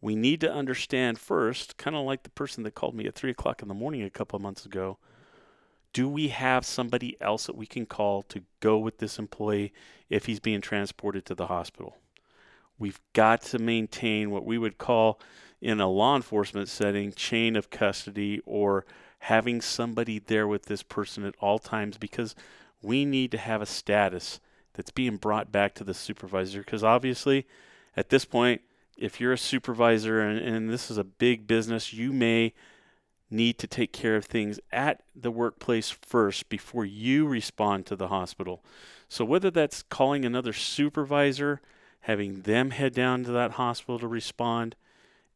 We 0.00 0.14
need 0.14 0.40
to 0.42 0.50
understand 0.50 1.18
first, 1.18 1.76
kind 1.76 1.96
of 1.96 2.06
like 2.06 2.22
the 2.22 2.30
person 2.30 2.62
that 2.62 2.76
called 2.76 2.94
me 2.94 3.06
at 3.06 3.16
3 3.16 3.32
o'clock 3.32 3.60
in 3.60 3.68
the 3.68 3.74
morning 3.74 4.02
a 4.02 4.10
couple 4.10 4.36
of 4.36 4.42
months 4.42 4.64
ago, 4.64 4.98
do 5.92 6.08
we 6.08 6.28
have 6.28 6.64
somebody 6.64 7.16
else 7.20 7.46
that 7.46 7.56
we 7.56 7.66
can 7.66 7.84
call 7.84 8.22
to 8.22 8.42
go 8.60 8.78
with 8.78 8.98
this 8.98 9.18
employee 9.18 9.72
if 10.08 10.26
he's 10.26 10.38
being 10.38 10.60
transported 10.60 11.26
to 11.26 11.34
the 11.34 11.48
hospital? 11.48 11.96
We've 12.78 13.00
got 13.12 13.42
to 13.42 13.58
maintain 13.58 14.30
what 14.30 14.46
we 14.46 14.56
would 14.56 14.78
call 14.78 15.20
in 15.60 15.80
a 15.80 15.90
law 15.90 16.14
enforcement 16.14 16.68
setting 16.68 17.12
chain 17.12 17.56
of 17.56 17.70
custody 17.70 18.40
or 18.46 18.86
having 19.20 19.60
somebody 19.60 20.18
there 20.18 20.48
with 20.48 20.66
this 20.66 20.82
person 20.82 21.24
at 21.24 21.34
all 21.40 21.58
times 21.58 21.96
because 21.98 22.34
we 22.82 23.04
need 23.04 23.30
to 23.30 23.38
have 23.38 23.60
a 23.60 23.66
status 23.66 24.40
that's 24.74 24.90
being 24.90 25.16
brought 25.16 25.52
back 25.52 25.74
to 25.74 25.84
the 25.84 25.94
supervisor. 25.94 26.60
Because 26.60 26.82
obviously 26.82 27.46
at 27.96 28.08
this 28.08 28.24
point 28.24 28.62
if 28.96 29.20
you're 29.20 29.32
a 29.32 29.38
supervisor 29.38 30.20
and, 30.20 30.38
and 30.38 30.70
this 30.70 30.90
is 30.90 30.98
a 30.98 31.04
big 31.04 31.46
business 31.46 31.92
you 31.92 32.12
may 32.12 32.52
need 33.30 33.58
to 33.58 33.66
take 33.66 33.92
care 33.92 34.16
of 34.16 34.24
things 34.24 34.58
at 34.72 35.02
the 35.14 35.30
workplace 35.30 35.90
first 35.90 36.48
before 36.48 36.84
you 36.84 37.26
respond 37.26 37.86
to 37.86 37.94
the 37.94 38.08
hospital. 38.08 38.62
So 39.08 39.24
whether 39.24 39.50
that's 39.50 39.82
calling 39.82 40.24
another 40.24 40.52
supervisor 40.52 41.60
having 42.00 42.42
them 42.42 42.70
head 42.70 42.94
down 42.94 43.24
to 43.24 43.32
that 43.32 43.52
hospital 43.52 43.98
to 43.98 44.08
respond 44.08 44.74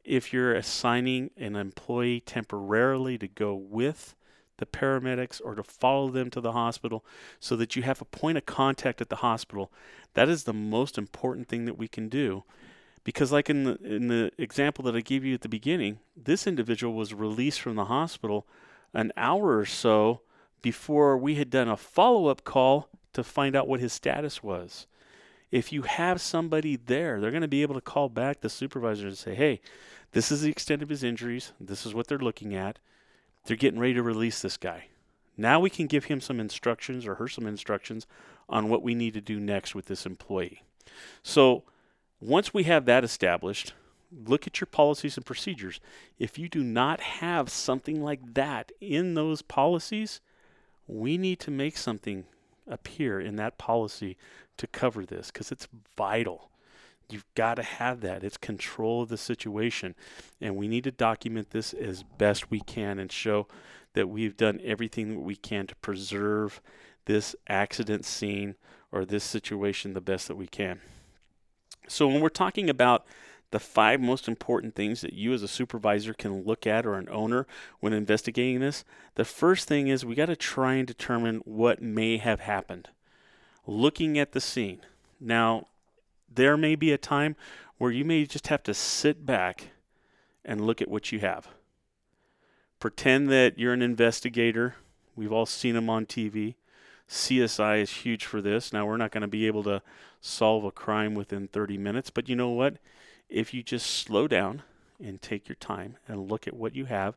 if 0.04 0.32
you're 0.32 0.54
assigning 0.54 1.30
an 1.36 1.56
employee 1.56 2.20
temporarily 2.20 3.18
to 3.18 3.28
go 3.28 3.54
with 3.54 4.14
the 4.58 4.66
paramedics 4.66 5.40
or 5.44 5.54
to 5.54 5.62
follow 5.62 6.10
them 6.10 6.30
to 6.30 6.40
the 6.40 6.52
hospital 6.52 7.04
so 7.40 7.56
that 7.56 7.74
you 7.74 7.82
have 7.82 8.00
a 8.00 8.06
point 8.06 8.38
of 8.38 8.46
contact 8.46 9.00
at 9.00 9.08
the 9.08 9.16
hospital. 9.16 9.72
That 10.14 10.28
is 10.28 10.44
the 10.44 10.52
most 10.52 10.96
important 10.96 11.48
thing 11.48 11.64
that 11.64 11.78
we 11.78 11.88
can 11.88 12.08
do. 12.08 12.44
Because 13.02 13.32
like 13.32 13.50
in 13.50 13.64
the 13.64 13.78
in 13.82 14.08
the 14.08 14.32
example 14.38 14.84
that 14.84 14.96
I 14.96 15.00
gave 15.00 15.24
you 15.24 15.34
at 15.34 15.42
the 15.42 15.48
beginning, 15.48 15.98
this 16.16 16.46
individual 16.46 16.94
was 16.94 17.12
released 17.12 17.60
from 17.60 17.76
the 17.76 17.86
hospital 17.86 18.46
an 18.94 19.12
hour 19.16 19.58
or 19.58 19.66
so 19.66 20.20
before 20.62 21.18
we 21.18 21.34
had 21.34 21.50
done 21.50 21.68
a 21.68 21.76
follow-up 21.76 22.44
call 22.44 22.88
to 23.12 23.22
find 23.22 23.54
out 23.54 23.68
what 23.68 23.80
his 23.80 23.92
status 23.92 24.42
was. 24.42 24.86
If 25.54 25.72
you 25.72 25.82
have 25.82 26.20
somebody 26.20 26.76
there, 26.76 27.20
they're 27.20 27.30
going 27.30 27.42
to 27.42 27.48
be 27.48 27.62
able 27.62 27.76
to 27.76 27.80
call 27.80 28.08
back 28.08 28.40
the 28.40 28.48
supervisor 28.48 29.06
and 29.06 29.16
say, 29.16 29.34
"Hey, 29.34 29.60
this 30.12 30.32
is 30.32 30.42
the 30.42 30.50
extent 30.50 30.82
of 30.82 30.88
his 30.88 31.04
injuries. 31.04 31.52
This 31.60 31.86
is 31.86 31.94
what 31.94 32.08
they're 32.08 32.18
looking 32.18 32.54
at 32.54 32.78
they're 33.44 33.56
getting 33.56 33.80
ready 33.80 33.94
to 33.94 34.02
release 34.02 34.40
this 34.42 34.56
guy. 34.56 34.86
Now 35.36 35.60
we 35.60 35.70
can 35.70 35.86
give 35.86 36.06
him 36.06 36.20
some 36.20 36.40
instructions 36.40 37.06
or 37.06 37.16
her 37.16 37.28
some 37.28 37.46
instructions 37.46 38.06
on 38.48 38.68
what 38.68 38.82
we 38.82 38.94
need 38.94 39.14
to 39.14 39.20
do 39.20 39.40
next 39.40 39.74
with 39.74 39.86
this 39.86 40.06
employee. 40.06 40.62
So 41.22 41.64
once 42.20 42.54
we 42.54 42.64
have 42.64 42.84
that 42.86 43.04
established, 43.04 43.74
look 44.12 44.46
at 44.46 44.60
your 44.60 44.66
policies 44.66 45.16
and 45.16 45.26
procedures. 45.26 45.80
If 46.18 46.38
you 46.38 46.48
do 46.48 46.62
not 46.62 47.00
have 47.00 47.50
something 47.50 48.02
like 48.02 48.34
that 48.34 48.70
in 48.80 49.14
those 49.14 49.42
policies, 49.42 50.20
we 50.86 51.18
need 51.18 51.40
to 51.40 51.50
make 51.50 51.76
something 51.76 52.24
appear 52.66 53.20
in 53.20 53.36
that 53.36 53.58
policy 53.58 54.16
to 54.56 54.66
cover 54.66 55.04
this 55.04 55.30
because 55.30 55.52
it's 55.52 55.68
vital. 55.96 56.50
You've 57.10 57.26
got 57.34 57.56
to 57.56 57.62
have 57.62 58.00
that. 58.00 58.24
It's 58.24 58.36
control 58.36 59.02
of 59.02 59.08
the 59.08 59.18
situation. 59.18 59.94
And 60.40 60.56
we 60.56 60.68
need 60.68 60.84
to 60.84 60.90
document 60.90 61.50
this 61.50 61.74
as 61.74 62.02
best 62.02 62.50
we 62.50 62.60
can 62.60 62.98
and 62.98 63.12
show 63.12 63.46
that 63.92 64.08
we've 64.08 64.36
done 64.36 64.60
everything 64.64 65.10
that 65.10 65.20
we 65.20 65.36
can 65.36 65.66
to 65.66 65.76
preserve 65.76 66.60
this 67.04 67.36
accident 67.48 68.04
scene 68.04 68.54
or 68.90 69.04
this 69.04 69.24
situation 69.24 69.92
the 69.92 70.00
best 70.00 70.28
that 70.28 70.36
we 70.36 70.46
can. 70.46 70.80
So, 71.86 72.08
when 72.08 72.20
we're 72.20 72.30
talking 72.30 72.70
about 72.70 73.04
the 73.54 73.60
five 73.60 74.00
most 74.00 74.26
important 74.26 74.74
things 74.74 75.00
that 75.00 75.12
you 75.12 75.32
as 75.32 75.44
a 75.44 75.46
supervisor 75.46 76.12
can 76.12 76.42
look 76.42 76.66
at 76.66 76.84
or 76.84 76.94
an 76.94 77.08
owner 77.08 77.46
when 77.78 77.92
investigating 77.92 78.58
this, 78.58 78.84
the 79.14 79.24
first 79.24 79.68
thing 79.68 79.86
is 79.86 80.04
we 80.04 80.16
got 80.16 80.26
to 80.26 80.34
try 80.34 80.74
and 80.74 80.88
determine 80.88 81.36
what 81.44 81.80
may 81.80 82.16
have 82.16 82.40
happened. 82.40 82.88
Looking 83.64 84.18
at 84.18 84.32
the 84.32 84.40
scene. 84.40 84.80
Now, 85.20 85.68
there 86.28 86.56
may 86.56 86.74
be 86.74 86.90
a 86.90 86.98
time 86.98 87.36
where 87.78 87.92
you 87.92 88.04
may 88.04 88.26
just 88.26 88.48
have 88.48 88.64
to 88.64 88.74
sit 88.74 89.24
back 89.24 89.68
and 90.44 90.60
look 90.60 90.82
at 90.82 90.90
what 90.90 91.12
you 91.12 91.20
have. 91.20 91.46
Pretend 92.80 93.30
that 93.30 93.56
you're 93.56 93.72
an 93.72 93.82
investigator. 93.82 94.74
We've 95.14 95.32
all 95.32 95.46
seen 95.46 95.76
them 95.76 95.88
on 95.88 96.06
TV. 96.06 96.56
CSI 97.08 97.82
is 97.82 97.90
huge 97.92 98.24
for 98.24 98.42
this. 98.42 98.72
Now, 98.72 98.84
we're 98.84 98.96
not 98.96 99.12
going 99.12 99.22
to 99.22 99.28
be 99.28 99.46
able 99.46 99.62
to 99.62 99.80
solve 100.20 100.64
a 100.64 100.72
crime 100.72 101.14
within 101.14 101.46
30 101.46 101.78
minutes, 101.78 102.10
but 102.10 102.28
you 102.28 102.34
know 102.34 102.50
what? 102.50 102.78
If 103.28 103.54
you 103.54 103.62
just 103.62 103.86
slow 103.86 104.28
down 104.28 104.62
and 105.02 105.20
take 105.20 105.48
your 105.48 105.56
time 105.56 105.96
and 106.06 106.30
look 106.30 106.46
at 106.46 106.54
what 106.54 106.74
you 106.74 106.84
have, 106.86 107.16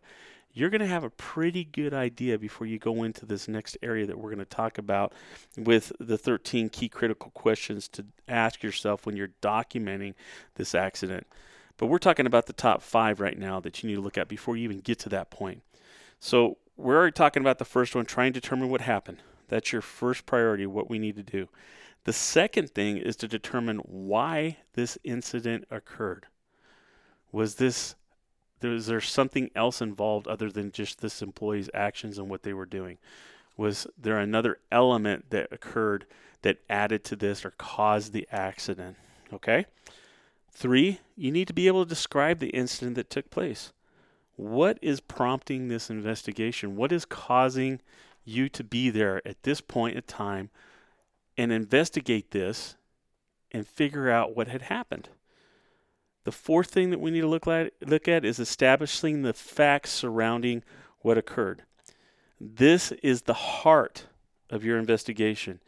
you're 0.54 0.72
going 0.72 0.82
to 0.82 0.88
have 0.88 1.04
a 1.04 1.12
pretty 1.12 1.64
good 1.64 1.94
idea 1.94 2.40
before 2.40 2.66
you 2.66 2.80
go 2.80 3.04
into 3.04 3.26
this 3.28 3.48
next 3.48 3.78
area 3.84 4.08
that 4.08 4.18
we're 4.18 4.32
going 4.32 4.40
to 4.40 4.46
talk 4.46 4.80
about 4.80 5.14
with 5.56 5.92
the 6.00 6.18
13 6.18 6.70
key 6.70 6.90
critical 6.90 7.30
questions 7.32 7.88
to 7.90 8.06
ask 8.28 8.64
yourself 8.64 9.06
when 9.06 9.16
you're 9.16 9.30
documenting 9.42 10.16
this 10.56 10.74
accident. 10.74 11.28
But 11.78 11.88
we're 11.88 12.00
talking 12.00 12.26
about 12.26 12.48
the 12.48 12.54
top 12.54 12.82
five 12.82 13.20
right 13.20 13.38
now 13.38 13.60
that 13.60 13.84
you 13.84 13.90
need 13.90 13.96
to 13.96 14.02
look 14.02 14.18
at 14.18 14.28
before 14.28 14.58
you 14.58 14.64
even 14.64 14.80
get 14.80 14.98
to 15.00 15.10
that 15.10 15.30
point. 15.30 15.62
So 16.20 16.58
we're 16.76 16.98
already 16.98 17.12
talking 17.12 17.42
about 17.42 17.60
the 17.60 17.66
first 17.66 17.96
one, 17.96 18.06
trying 18.06 18.34
to 18.34 18.40
determine 18.40 18.70
what 18.70 18.82
happened. 18.82 19.22
That's 19.50 19.72
your 19.72 19.84
first 19.84 20.26
priority, 20.26 20.66
what 20.66 20.90
we 20.90 20.98
need 20.98 21.16
to 21.18 21.24
do. 21.24 21.50
The 22.08 22.14
second 22.14 22.70
thing 22.70 22.96
is 22.96 23.18
to 23.18 23.28
determine 23.28 23.80
why 23.80 24.60
this 24.76 24.98
incident 25.04 25.66
occurred. 25.70 26.28
Was 27.34 27.56
this 27.56 27.96
was 28.62 28.86
there 28.86 29.02
something 29.02 29.52
else 29.54 29.82
involved 29.82 30.26
other 30.26 30.50
than 30.50 30.72
just 30.72 31.02
this 31.02 31.22
employee's 31.22 31.70
actions 31.74 32.18
and 32.18 32.30
what 32.30 32.44
they 32.44 32.54
were 32.54 32.66
doing? 32.66 32.98
Was 33.58 33.88
there 33.98 34.20
another 34.20 34.60
element 34.72 35.32
that 35.32 35.52
occurred 35.52 36.06
that 36.44 36.60
added 36.70 37.04
to 37.04 37.18
this 37.18 37.44
or 37.44 37.52
caused 37.58 38.14
the 38.14 38.26
accident? 38.32 38.96
Okay. 39.34 39.66
Three, 40.50 41.02
you 41.18 41.30
need 41.30 41.50
to 41.50 41.54
be 41.54 41.68
able 41.68 41.84
to 41.84 41.90
describe 41.90 42.40
the 42.40 42.52
incident 42.52 42.96
that 42.96 43.10
took 43.10 43.30
place. 43.30 43.74
What 44.38 44.80
is 44.82 45.02
prompting 45.02 45.68
this 45.68 45.90
investigation? 45.90 46.78
What 46.78 46.94
is 46.94 47.04
causing 47.04 47.82
you 48.24 48.48
to 48.48 48.64
be 48.64 48.90
there 48.90 49.22
at 49.28 49.44
this 49.44 49.60
point 49.60 49.98
in 49.98 50.04
time 50.04 50.52
and 51.38 51.52
investigate 51.52 52.32
this 52.32 52.76
and 53.52 53.68
figure 53.68 54.10
out 54.10 54.36
what 54.36 54.48
had 54.48 54.64
happened? 54.64 55.10
The 56.24 56.32
fourth 56.32 56.72
thing 56.72 56.90
that 56.90 57.00
we 57.00 57.12
need 57.12 57.22
to 57.22 57.28
look 57.28 57.48
at, 57.48 57.72
look 57.86 58.08
at 58.08 58.26
is 58.26 58.40
establishing 58.40 59.22
the 59.22 59.34
facts 59.34 59.92
surrounding 59.92 60.64
what 61.00 61.18
occurred. 61.18 61.64
This 62.40 62.92
is 63.04 63.22
the 63.22 63.34
heart 63.34 64.08
of 64.50 64.66
your 64.66 64.78
investigation. 64.78 65.60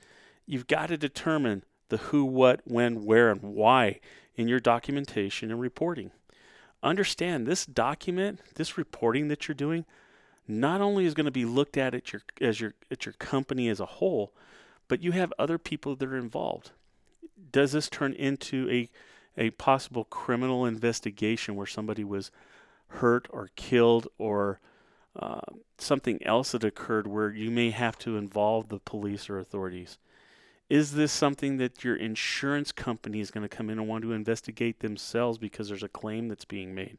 You've 0.46 0.68
got 0.68 0.88
to 0.88 0.98
determine 0.98 1.64
the 1.90 1.98
who, 1.98 2.26
what, 2.26 2.62
when, 2.66 3.06
where, 3.06 3.30
and 3.32 3.42
why 3.42 4.00
in 4.36 4.48
your 4.48 4.60
documentation 4.60 5.52
and 5.52 5.60
reporting. 5.60 6.12
Understand 6.82 7.46
this 7.46 7.66
document, 7.66 8.40
this 8.56 8.78
reporting 8.78 9.28
that 9.28 9.48
you're 9.48 9.56
doing, 9.56 9.86
not 10.48 10.82
only 10.82 11.06
is 11.06 11.14
going 11.14 11.26
to 11.26 11.32
be 11.32 11.46
looked 11.46 11.78
at 11.78 11.94
at 11.94 12.14
your 12.14 12.22
as 12.42 12.60
your 12.60 12.74
at 12.90 13.06
your 13.06 13.14
company 13.14 13.68
as 13.68 13.80
a 13.80 13.86
whole, 13.86 14.34
but 14.90 15.02
you 15.02 15.14
have 15.14 15.32
other 15.40 15.58
people 15.58 15.96
that 15.96 16.10
are 16.10 16.18
involved. 16.18 16.72
Does 17.52 17.72
this 17.72 17.90
turn 17.90 18.12
into 18.14 18.70
a 18.70 18.90
a 19.38 19.52
possible 19.52 20.04
criminal 20.04 20.66
investigation 20.66 21.56
where 21.56 21.66
somebody 21.66 22.04
was 22.04 22.30
hurt 22.88 23.28
or 23.30 23.50
killed 23.56 24.08
or 24.18 24.60
uh, 25.16 25.40
something 25.78 26.22
else 26.26 26.52
that 26.52 26.64
occurred 26.64 27.08
where 27.08 27.32
you 27.32 27.50
may 27.50 27.70
have 27.70 27.98
to 28.00 28.18
involve 28.18 28.68
the 28.68 28.80
police 28.80 29.30
or 29.30 29.40
authorities? 29.40 29.98
Is 30.70 30.94
this 30.94 31.12
something 31.12 31.58
that 31.58 31.84
your 31.84 31.96
insurance 31.96 32.72
company 32.72 33.22
is 33.22 33.32
going 33.32 33.48
to 33.48 33.56
come 33.56 33.70
in 33.70 33.80
and 33.80 33.88
want 33.88 34.04
to 34.04 34.12
investigate 34.12 34.82
themselves 34.82 35.38
because 35.38 35.70
there's 35.70 35.84
a 35.84 35.90
claim 35.90 36.28
that's 36.28 36.46
being 36.46 36.76
made? 36.76 36.98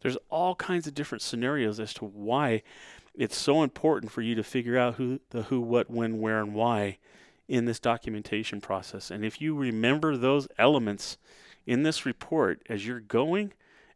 There's 0.00 0.16
all 0.30 0.54
kinds 0.54 0.86
of 0.86 0.94
different 0.94 1.22
scenarios 1.22 1.78
as 1.78 1.92
to 1.94 2.04
why 2.04 2.62
it's 3.14 3.36
so 3.36 3.62
important 3.62 4.12
for 4.12 4.22
you 4.22 4.34
to 4.34 4.42
figure 4.42 4.78
out 4.78 4.94
who 4.94 5.20
the 5.30 5.42
who, 5.42 5.60
what, 5.60 5.90
when, 5.90 6.20
where, 6.20 6.40
and 6.40 6.54
why 6.54 6.98
in 7.48 7.64
this 7.64 7.80
documentation 7.80 8.60
process. 8.60 9.10
And 9.10 9.24
if 9.24 9.40
you 9.40 9.54
remember 9.54 10.16
those 10.16 10.48
elements 10.58 11.18
in 11.66 11.82
this 11.82 12.06
report 12.06 12.62
as 12.68 12.86
you're 12.86 13.00
going, 13.00 13.52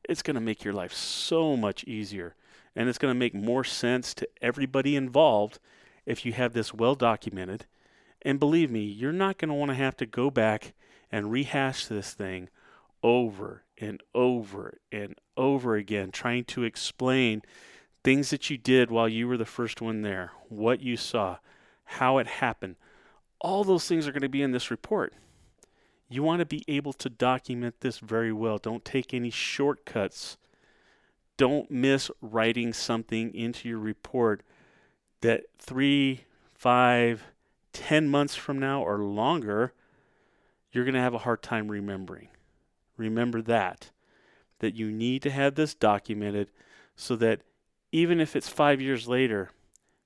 it's 0.09 0.23
going 0.23 0.35
to 0.35 0.41
make 0.41 0.65
your 0.65 0.75
life 0.75 0.93
so 0.93 1.57
much 1.57 1.85
easier. 1.85 2.35
And 2.75 2.89
it's 2.89 2.99
going 2.99 3.13
to 3.13 3.19
make 3.19 3.35
more 3.35 3.65
sense 3.65 4.13
to 4.15 4.29
everybody 4.43 4.97
involved 4.97 5.59
if 6.05 6.25
you 6.25 6.33
have 6.33 6.53
this 6.53 6.75
well 6.75 6.95
documented. 6.95 7.67
And 8.23 8.39
believe 8.39 8.71
me, 8.71 8.83
you're 8.83 9.13
not 9.13 9.39
going 9.39 9.49
to 9.49 9.55
want 9.55 9.71
to 9.71 9.77
have 9.77 9.97
to 9.99 10.07
go 10.07 10.31
back 10.31 10.75
and 11.11 11.31
rehash 11.31 11.87
this 11.87 12.13
thing 12.13 12.49
over 13.03 13.63
and 13.79 14.03
over 14.15 14.79
and 14.91 15.15
over 15.37 15.77
again, 15.77 16.11
trying 16.11 16.45
to 16.45 16.65
explain 16.65 17.43
things 18.03 18.31
that 18.31 18.51
you 18.51 18.59
did 18.59 18.91
while 18.91 19.09
you 19.09 19.29
were 19.29 19.37
the 19.37 19.45
first 19.45 19.81
one 19.81 20.03
there, 20.03 20.33
what 20.49 20.81
you 20.81 20.97
saw, 20.97 21.39
how 21.85 22.19
it 22.19 22.27
happened. 22.27 22.77
All 23.41 23.65
those 23.65 23.87
things 23.87 24.07
are 24.07 24.13
going 24.13 24.23
to 24.23 24.29
be 24.29 24.43
in 24.43 24.53
this 24.53 24.71
report. 24.71 25.13
You 26.09 26.23
want 26.23 26.41
to 26.41 26.47
be 26.47 26.65
able 26.69 26.93
to 26.95 27.09
document 27.09 27.81
this 27.81 27.99
very 27.99 28.33
well. 28.33 28.59
Don't 28.59 28.85
take 28.85 29.13
any 29.13 29.31
shortcuts. 29.31 30.37
Don't 31.37 31.71
miss 31.71 32.11
writing 32.21 32.73
something 32.73 33.35
into 33.35 33.69
your 33.69 33.79
report 33.79 34.43
that 35.21 35.45
three, 35.59 36.25
five, 36.55 37.25
ten 37.73 38.09
months 38.09 38.35
from 38.35 38.59
now 38.59 38.83
or 38.83 38.99
longer, 38.99 39.73
you're 40.73 40.85
going 40.85 40.95
to 40.95 41.01
have 41.01 41.15
a 41.15 41.19
hard 41.19 41.43
time 41.43 41.69
remembering. 41.69 42.29
Remember 42.97 43.43
that. 43.43 43.91
That 44.61 44.75
you 44.75 44.91
need 44.91 45.23
to 45.23 45.31
have 45.31 45.55
this 45.55 45.75
documented 45.75 46.51
so 46.95 47.17
that 47.17 47.43
even 47.93 48.21
if 48.21 48.35
it's 48.35 48.49
five 48.49 48.81
years 48.81 49.07
later, 49.07 49.51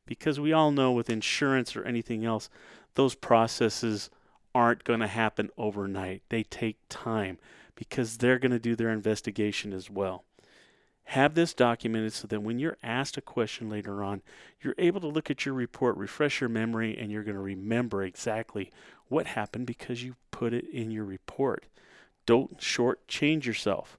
because 0.07 0.41
we 0.41 0.53
all 0.53 0.73
know 0.73 0.91
with 0.91 1.09
insurance 1.09 1.77
or 1.77 1.85
anything 1.85 2.25
else, 2.25 2.51
those 2.95 3.15
processes 3.15 4.11
aren't 4.55 4.85
going 4.85 5.01
to 5.01 5.07
happen 5.07 5.51
overnight. 5.57 6.23
They 6.29 6.43
take 6.43 6.79
time 6.89 7.39
because 7.75 8.19
they're 8.19 8.39
going 8.39 8.53
to 8.53 8.59
do 8.59 8.77
their 8.77 8.91
investigation 8.91 9.73
as 9.73 9.89
well. 9.89 10.25
Have 11.05 11.35
this 11.35 11.55
documented 11.55 12.13
so 12.13 12.29
that 12.29 12.43
when 12.43 12.59
you're 12.59 12.77
asked 12.83 13.17
a 13.17 13.23
question 13.23 13.69
later 13.69 14.05
on, 14.05 14.23
you're 14.61 14.77
able 14.79 15.01
to 15.01 15.09
look 15.09 15.31
at 15.31 15.45
your 15.45 15.55
report, 15.55 15.97
refresh 15.97 16.41
your 16.41 16.51
memory, 16.51 16.97
and 16.97 17.11
you're 17.11 17.25
going 17.25 17.35
to 17.35 17.41
remember 17.41 18.03
exactly 18.03 18.71
what 19.09 19.27
happened 19.27 19.67
because 19.67 20.05
you 20.05 20.15
put 20.31 20.53
it 20.53 20.67
in 20.73 20.91
your 20.91 21.05
report. 21.05 21.67
Don't 22.27 22.59
shortchange 22.59 23.45
yourself. 23.45 23.99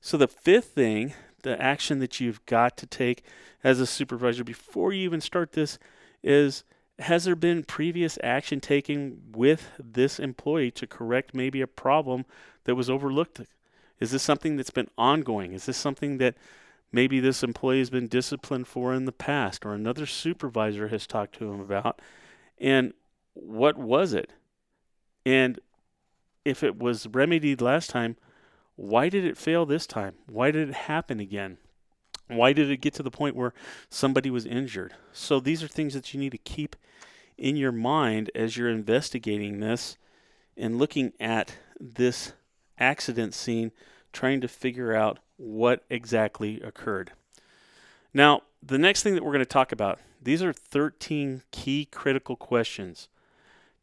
So, 0.00 0.16
the 0.16 0.26
fifth 0.26 0.68
thing, 0.68 1.12
the 1.42 1.60
action 1.60 1.98
that 1.98 2.18
you've 2.18 2.44
got 2.46 2.76
to 2.78 2.86
take 2.86 3.24
as 3.62 3.78
a 3.78 3.86
supervisor 3.86 4.42
before 4.42 4.92
you 4.92 5.04
even 5.04 5.20
start 5.20 5.52
this 5.52 5.78
is 6.22 6.64
has 7.02 7.24
there 7.24 7.36
been 7.36 7.64
previous 7.64 8.18
action 8.22 8.60
taken 8.60 9.22
with 9.32 9.70
this 9.78 10.18
employee 10.18 10.70
to 10.72 10.86
correct 10.86 11.34
maybe 11.34 11.60
a 11.60 11.66
problem 11.66 12.24
that 12.64 12.74
was 12.74 12.90
overlooked? 12.90 13.40
Is 14.00 14.10
this 14.10 14.22
something 14.22 14.56
that's 14.56 14.70
been 14.70 14.90
ongoing? 14.96 15.52
Is 15.52 15.66
this 15.66 15.76
something 15.76 16.18
that 16.18 16.34
maybe 16.90 17.20
this 17.20 17.42
employee 17.42 17.78
has 17.78 17.90
been 17.90 18.08
disciplined 18.08 18.66
for 18.66 18.94
in 18.94 19.04
the 19.04 19.12
past 19.12 19.64
or 19.64 19.74
another 19.74 20.06
supervisor 20.06 20.88
has 20.88 21.06
talked 21.06 21.36
to 21.36 21.52
him 21.52 21.60
about? 21.60 22.00
And 22.58 22.94
what 23.34 23.76
was 23.76 24.12
it? 24.12 24.32
And 25.24 25.60
if 26.44 26.62
it 26.62 26.78
was 26.78 27.06
remedied 27.06 27.60
last 27.60 27.90
time, 27.90 28.16
why 28.76 29.08
did 29.08 29.24
it 29.24 29.36
fail 29.36 29.66
this 29.66 29.86
time? 29.86 30.14
Why 30.28 30.50
did 30.50 30.68
it 30.68 30.74
happen 30.74 31.20
again? 31.20 31.58
Why 32.28 32.52
did 32.52 32.70
it 32.70 32.80
get 32.80 32.94
to 32.94 33.02
the 33.02 33.10
point 33.10 33.36
where 33.36 33.52
somebody 33.90 34.30
was 34.30 34.46
injured? 34.46 34.94
So 35.12 35.40
these 35.40 35.62
are 35.62 35.68
things 35.68 35.94
that 35.94 36.14
you 36.14 36.20
need 36.20 36.32
to 36.32 36.38
keep 36.38 36.76
in 37.36 37.56
your 37.56 37.72
mind 37.72 38.30
as 38.34 38.56
you're 38.56 38.70
investigating 38.70 39.60
this 39.60 39.96
and 40.56 40.78
looking 40.78 41.12
at 41.18 41.56
this 41.80 42.32
accident 42.78 43.34
scene, 43.34 43.72
trying 44.12 44.40
to 44.40 44.48
figure 44.48 44.94
out 44.94 45.18
what 45.36 45.84
exactly 45.90 46.60
occurred. 46.60 47.12
Now, 48.14 48.42
the 48.62 48.78
next 48.78 49.02
thing 49.02 49.14
that 49.14 49.24
we're 49.24 49.32
going 49.32 49.40
to 49.40 49.46
talk 49.46 49.72
about, 49.72 49.98
these 50.22 50.42
are 50.42 50.52
13 50.52 51.42
key 51.50 51.86
critical 51.86 52.36
questions 52.36 53.08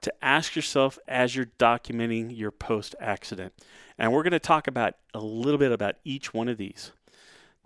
to 0.02 0.14
ask 0.22 0.56
yourself 0.56 0.98
as 1.08 1.36
you're 1.36 1.50
documenting 1.60 2.36
your 2.36 2.52
post 2.52 2.96
accident. 3.00 3.54
And 3.98 4.14
we're 4.14 4.24
going 4.24 4.32
to 4.32 4.40
talk 4.40 4.68
about 4.68 4.96
a 5.14 5.20
little 5.20 5.58
bit 5.58 5.72
about 5.72 5.96
each 6.06 6.34
one 6.34 6.48
of 6.48 6.58
these. 6.58 6.94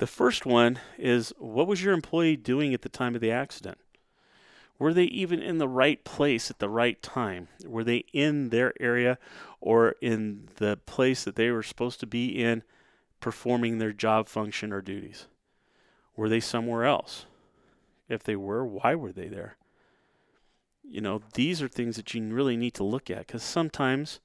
The 0.04 0.08
first 0.08 0.46
one 0.46 0.80
is 0.98 1.32
what 1.38 1.66
was 1.66 1.82
your 1.82 1.94
employee 1.94 2.36
doing 2.36 2.74
at 2.74 2.82
the 2.82 2.90
time 2.90 3.16
of 3.16 3.22
the 3.22 3.32
accident? 3.32 3.78
Were 4.78 4.94
they 4.94 5.06
even 5.06 5.42
in 5.42 5.60
the 5.60 5.68
right 5.70 6.04
place 6.04 6.52
at 6.52 6.60
the 6.60 6.68
right 6.68 7.02
time? 7.02 7.48
Were 7.66 7.86
they 7.86 8.04
in 8.12 8.50
their 8.50 8.74
area 8.82 9.18
or 9.62 9.96
in 10.02 10.50
the 10.58 10.76
place 10.76 11.24
that 11.24 11.38
they 11.38 11.52
were 11.52 11.64
supposed 11.64 12.02
to 12.02 12.06
be 12.06 12.44
in 12.44 12.64
performing 13.22 13.78
their 13.78 13.94
job 13.94 14.28
function 14.28 14.74
or 14.74 14.82
duties? 14.82 15.28
Were 16.18 16.28
they 16.28 16.42
somewhere 16.42 16.84
else? 16.84 17.26
If 18.10 18.24
they 18.24 18.36
were, 18.36 18.66
why 18.66 18.96
were 18.96 19.14
they 19.14 19.30
there? 19.30 19.56
You 20.84 21.00
know, 21.00 21.22
these 21.34 21.62
are 21.62 21.70
things 21.70 21.96
that 21.96 22.14
you 22.14 22.22
really 22.24 22.58
need 22.58 22.74
to 22.74 22.84
look 22.84 23.10
at 23.10 23.28
because 23.28 23.42
sometimes 23.42 24.20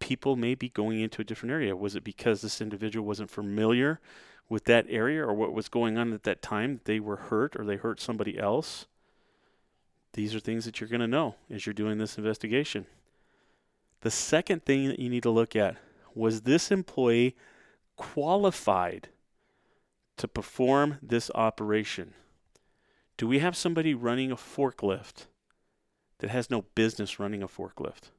people 0.00 0.36
may 0.36 0.54
be 0.54 0.68
going 0.68 1.00
into 1.00 1.22
a 1.22 1.24
different 1.24 1.52
area. 1.52 1.74
Was 1.74 1.96
it 1.96 2.04
because 2.04 2.42
this 2.42 2.60
individual 2.60 3.06
wasn't 3.06 3.30
familiar 3.30 4.00
with 4.48 4.64
that 4.64 4.86
area 4.88 5.22
or 5.22 5.34
what 5.34 5.52
was 5.52 5.68
going 5.68 5.98
on 5.98 6.12
at 6.12 6.24
that 6.24 6.42
time? 6.42 6.80
They 6.84 7.00
were 7.00 7.16
hurt 7.16 7.56
or 7.56 7.64
they 7.64 7.76
hurt 7.76 8.00
somebody 8.00 8.38
else. 8.38 8.86
These 10.14 10.34
are 10.34 10.40
things 10.40 10.64
that 10.64 10.80
you're 10.80 10.88
going 10.88 11.00
to 11.00 11.06
know 11.06 11.34
as 11.50 11.66
you're 11.66 11.74
doing 11.74 11.98
this 11.98 12.18
investigation. 12.18 12.86
The 14.00 14.10
second 14.10 14.64
thing 14.64 14.88
that 14.88 14.98
you 14.98 15.10
need 15.10 15.22
to 15.24 15.30
look 15.30 15.54
at 15.54 15.76
was 16.14 16.42
this 16.42 16.70
employee 16.70 17.36
qualified 17.96 19.08
to 20.16 20.28
perform 20.28 20.98
this 21.02 21.30
operation? 21.34 22.14
Do 23.16 23.26
we 23.26 23.38
have 23.40 23.56
somebody 23.56 23.94
running 23.94 24.30
a 24.30 24.36
forklift 24.36 25.26
that 26.18 26.30
has 26.30 26.50
no 26.50 26.62
business 26.74 27.18
running 27.18 27.42
a 27.42 27.48
forklift? 27.48 28.10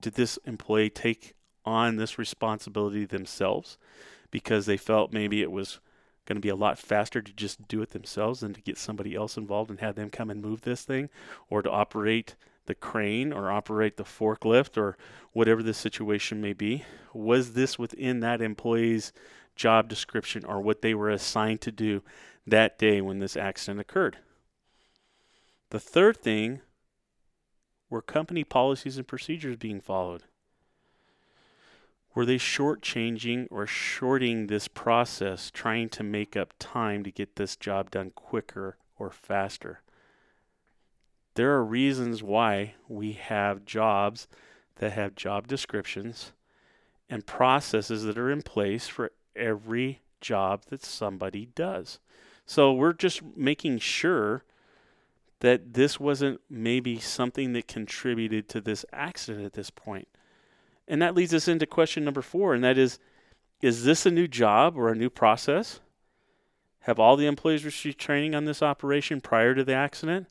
Did 0.00 0.14
this 0.14 0.38
employee 0.44 0.90
take 0.90 1.34
on 1.64 1.96
this 1.96 2.18
responsibility 2.18 3.04
themselves 3.04 3.76
because 4.30 4.66
they 4.66 4.76
felt 4.76 5.12
maybe 5.12 5.42
it 5.42 5.50
was 5.50 5.80
going 6.26 6.36
to 6.36 6.40
be 6.40 6.48
a 6.48 6.56
lot 6.56 6.78
faster 6.78 7.20
to 7.20 7.32
just 7.32 7.66
do 7.66 7.82
it 7.82 7.90
themselves 7.90 8.40
than 8.40 8.52
to 8.54 8.60
get 8.60 8.78
somebody 8.78 9.14
else 9.14 9.36
involved 9.36 9.70
and 9.70 9.80
have 9.80 9.96
them 9.96 10.10
come 10.10 10.30
and 10.30 10.42
move 10.42 10.62
this 10.62 10.82
thing 10.82 11.08
or 11.48 11.62
to 11.62 11.70
operate 11.70 12.36
the 12.66 12.74
crane 12.74 13.32
or 13.32 13.50
operate 13.50 13.96
the 13.96 14.04
forklift 14.04 14.76
or 14.76 14.96
whatever 15.32 15.62
the 15.62 15.74
situation 15.74 16.40
may 16.40 16.52
be. 16.52 16.84
Was 17.12 17.54
this 17.54 17.78
within 17.78 18.20
that 18.20 18.40
employee's 18.40 19.12
job 19.56 19.88
description 19.88 20.44
or 20.44 20.60
what 20.60 20.82
they 20.82 20.94
were 20.94 21.10
assigned 21.10 21.60
to 21.62 21.72
do 21.72 22.02
that 22.46 22.78
day 22.78 23.00
when 23.00 23.18
this 23.18 23.36
accident 23.36 23.80
occurred? 23.80 24.18
The 25.70 25.80
third 25.80 26.18
thing 26.18 26.60
were 27.88 28.02
company 28.02 28.44
policies 28.44 28.96
and 28.96 29.06
procedures 29.06 29.56
being 29.56 29.80
followed? 29.80 30.22
Were 32.14 32.26
they 32.26 32.38
shortchanging 32.38 33.46
or 33.50 33.66
shorting 33.66 34.46
this 34.46 34.66
process, 34.66 35.50
trying 35.50 35.88
to 35.90 36.02
make 36.02 36.36
up 36.36 36.54
time 36.58 37.04
to 37.04 37.10
get 37.10 37.36
this 37.36 37.56
job 37.56 37.90
done 37.90 38.10
quicker 38.10 38.76
or 38.98 39.10
faster? 39.10 39.80
There 41.34 41.52
are 41.52 41.64
reasons 41.64 42.22
why 42.22 42.74
we 42.88 43.12
have 43.12 43.64
jobs 43.64 44.26
that 44.76 44.92
have 44.92 45.14
job 45.14 45.46
descriptions 45.46 46.32
and 47.08 47.26
processes 47.26 48.02
that 48.04 48.18
are 48.18 48.30
in 48.30 48.42
place 48.42 48.88
for 48.88 49.12
every 49.36 50.00
job 50.20 50.64
that 50.66 50.84
somebody 50.84 51.46
does. 51.54 52.00
So 52.44 52.72
we're 52.72 52.92
just 52.92 53.22
making 53.36 53.78
sure 53.78 54.42
that 55.38 55.74
this 55.74 56.00
wasn't 56.00 56.40
maybe 56.50 56.98
something 56.98 57.52
that 57.52 57.68
contributed 57.68 58.48
to 58.48 58.60
this 58.60 58.84
accident 58.92 59.46
at 59.46 59.52
this 59.52 59.70
point. 59.70 60.08
And 60.90 61.00
that 61.00 61.14
leads 61.14 61.32
us 61.32 61.46
into 61.46 61.66
question 61.66 62.04
number 62.04 62.20
four, 62.20 62.52
and 62.52 62.64
that 62.64 62.76
is 62.76 62.98
Is 63.62 63.84
this 63.84 64.04
a 64.04 64.10
new 64.10 64.26
job 64.26 64.76
or 64.76 64.88
a 64.88 64.96
new 64.96 65.08
process? 65.08 65.78
Have 66.80 66.98
all 66.98 67.16
the 67.16 67.28
employees 67.28 67.64
received 67.64 67.98
training 67.98 68.34
on 68.34 68.44
this 68.44 68.60
operation 68.60 69.20
prior 69.20 69.54
to 69.54 69.62
the 69.62 69.72
accident? 69.72 70.26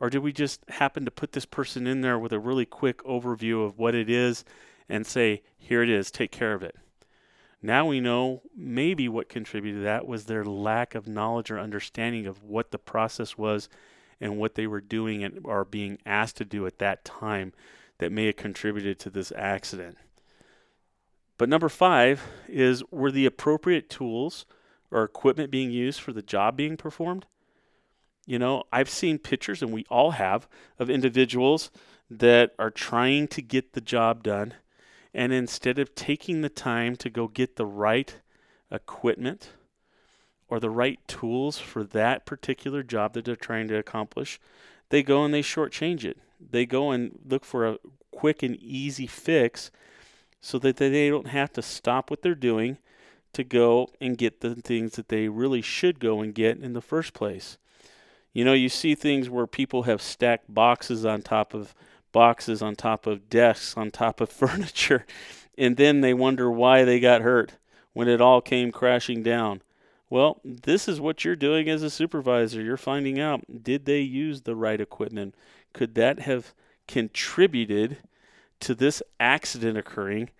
Or 0.00 0.08
did 0.08 0.20
we 0.20 0.32
just 0.32 0.64
happen 0.70 1.04
to 1.04 1.10
put 1.10 1.32
this 1.32 1.44
person 1.44 1.86
in 1.86 2.00
there 2.00 2.18
with 2.18 2.32
a 2.32 2.38
really 2.38 2.64
quick 2.64 3.04
overview 3.04 3.62
of 3.62 3.78
what 3.78 3.94
it 3.94 4.08
is 4.08 4.42
and 4.88 5.06
say, 5.06 5.42
here 5.58 5.82
it 5.82 5.90
is, 5.90 6.10
take 6.10 6.32
care 6.32 6.54
of 6.54 6.62
it? 6.62 6.76
Now 7.60 7.84
we 7.84 8.00
know 8.00 8.40
maybe 8.56 9.06
what 9.06 9.28
contributed 9.28 9.80
to 9.80 9.84
that 9.84 10.06
was 10.06 10.24
their 10.24 10.46
lack 10.46 10.94
of 10.94 11.08
knowledge 11.08 11.50
or 11.50 11.60
understanding 11.60 12.26
of 12.26 12.42
what 12.42 12.70
the 12.70 12.78
process 12.78 13.36
was 13.36 13.68
and 14.18 14.38
what 14.38 14.54
they 14.54 14.66
were 14.66 14.80
doing 14.80 15.22
and 15.22 15.44
are 15.44 15.66
being 15.66 15.98
asked 16.06 16.38
to 16.38 16.46
do 16.46 16.64
at 16.64 16.78
that 16.78 17.04
time 17.04 17.52
that 18.00 18.10
may 18.10 18.26
have 18.26 18.36
contributed 18.36 18.98
to 18.98 19.10
this 19.10 19.30
accident. 19.36 19.98
But 21.36 21.50
number 21.50 21.68
five 21.68 22.22
is 22.48 22.82
were 22.90 23.10
the 23.10 23.26
appropriate 23.26 23.88
tools 23.90 24.46
or 24.90 25.04
equipment 25.04 25.50
being 25.50 25.70
used 25.70 26.00
for 26.00 26.12
the 26.12 26.22
job 26.22 26.56
being 26.56 26.78
performed? 26.78 27.26
You 28.26 28.38
know, 28.38 28.64
I've 28.72 28.88
seen 28.88 29.18
pictures, 29.18 29.62
and 29.62 29.70
we 29.70 29.84
all 29.90 30.12
have, 30.12 30.48
of 30.78 30.88
individuals 30.88 31.70
that 32.10 32.52
are 32.58 32.70
trying 32.70 33.28
to 33.28 33.42
get 33.42 33.74
the 33.74 33.80
job 33.80 34.22
done. 34.22 34.54
And 35.12 35.32
instead 35.32 35.78
of 35.78 35.94
taking 35.94 36.40
the 36.40 36.48
time 36.48 36.96
to 36.96 37.10
go 37.10 37.28
get 37.28 37.56
the 37.56 37.66
right 37.66 38.16
equipment 38.70 39.50
or 40.48 40.58
the 40.58 40.70
right 40.70 41.00
tools 41.06 41.58
for 41.58 41.84
that 41.84 42.24
particular 42.24 42.82
job 42.82 43.12
that 43.12 43.26
they're 43.26 43.36
trying 43.36 43.68
to 43.68 43.76
accomplish, 43.76 44.40
they 44.88 45.02
go 45.02 45.24
and 45.24 45.34
they 45.34 45.42
shortchange 45.42 46.04
it 46.04 46.18
they 46.50 46.66
go 46.66 46.90
and 46.90 47.18
look 47.26 47.44
for 47.44 47.66
a 47.66 47.78
quick 48.10 48.42
and 48.42 48.56
easy 48.56 49.06
fix 49.06 49.70
so 50.40 50.58
that 50.58 50.76
they 50.76 51.08
don't 51.08 51.28
have 51.28 51.52
to 51.52 51.62
stop 51.62 52.10
what 52.10 52.22
they're 52.22 52.34
doing 52.34 52.78
to 53.32 53.44
go 53.44 53.88
and 54.00 54.18
get 54.18 54.40
the 54.40 54.54
things 54.54 54.92
that 54.92 55.08
they 55.08 55.28
really 55.28 55.62
should 55.62 56.00
go 56.00 56.20
and 56.20 56.34
get 56.34 56.58
in 56.58 56.72
the 56.72 56.80
first 56.80 57.12
place. 57.12 57.58
You 58.32 58.44
know, 58.44 58.52
you 58.52 58.68
see 58.68 58.94
things 58.94 59.28
where 59.28 59.46
people 59.46 59.84
have 59.84 60.02
stacked 60.02 60.52
boxes 60.52 61.04
on 61.04 61.22
top 61.22 61.54
of 61.54 61.74
boxes 62.12 62.60
on 62.60 62.74
top 62.74 63.06
of 63.06 63.28
desks 63.30 63.76
on 63.76 63.90
top 63.90 64.20
of 64.20 64.28
furniture 64.30 65.06
and 65.60 65.76
then 65.76 66.00
they 66.00 66.14
wonder 66.14 66.50
why 66.50 66.84
they 66.84 66.98
got 66.98 67.20
hurt 67.20 67.52
when 67.92 68.08
it 68.08 68.20
all 68.20 68.40
came 68.40 68.72
crashing 68.72 69.22
down. 69.22 69.60
Well, 70.08 70.40
this 70.42 70.88
is 70.88 71.00
what 71.00 71.24
you're 71.24 71.36
doing 71.36 71.68
as 71.68 71.82
a 71.82 71.90
supervisor. 71.90 72.62
You're 72.62 72.76
finding 72.76 73.20
out 73.20 73.62
did 73.62 73.84
they 73.84 74.00
use 74.00 74.42
the 74.42 74.56
right 74.56 74.80
equipment? 74.80 75.34
Could 75.72 75.94
that 75.94 76.20
have 76.20 76.54
contributed 76.86 77.98
to 78.60 78.74
this 78.74 79.02
accident 79.18 79.78
occurring? 79.78 80.30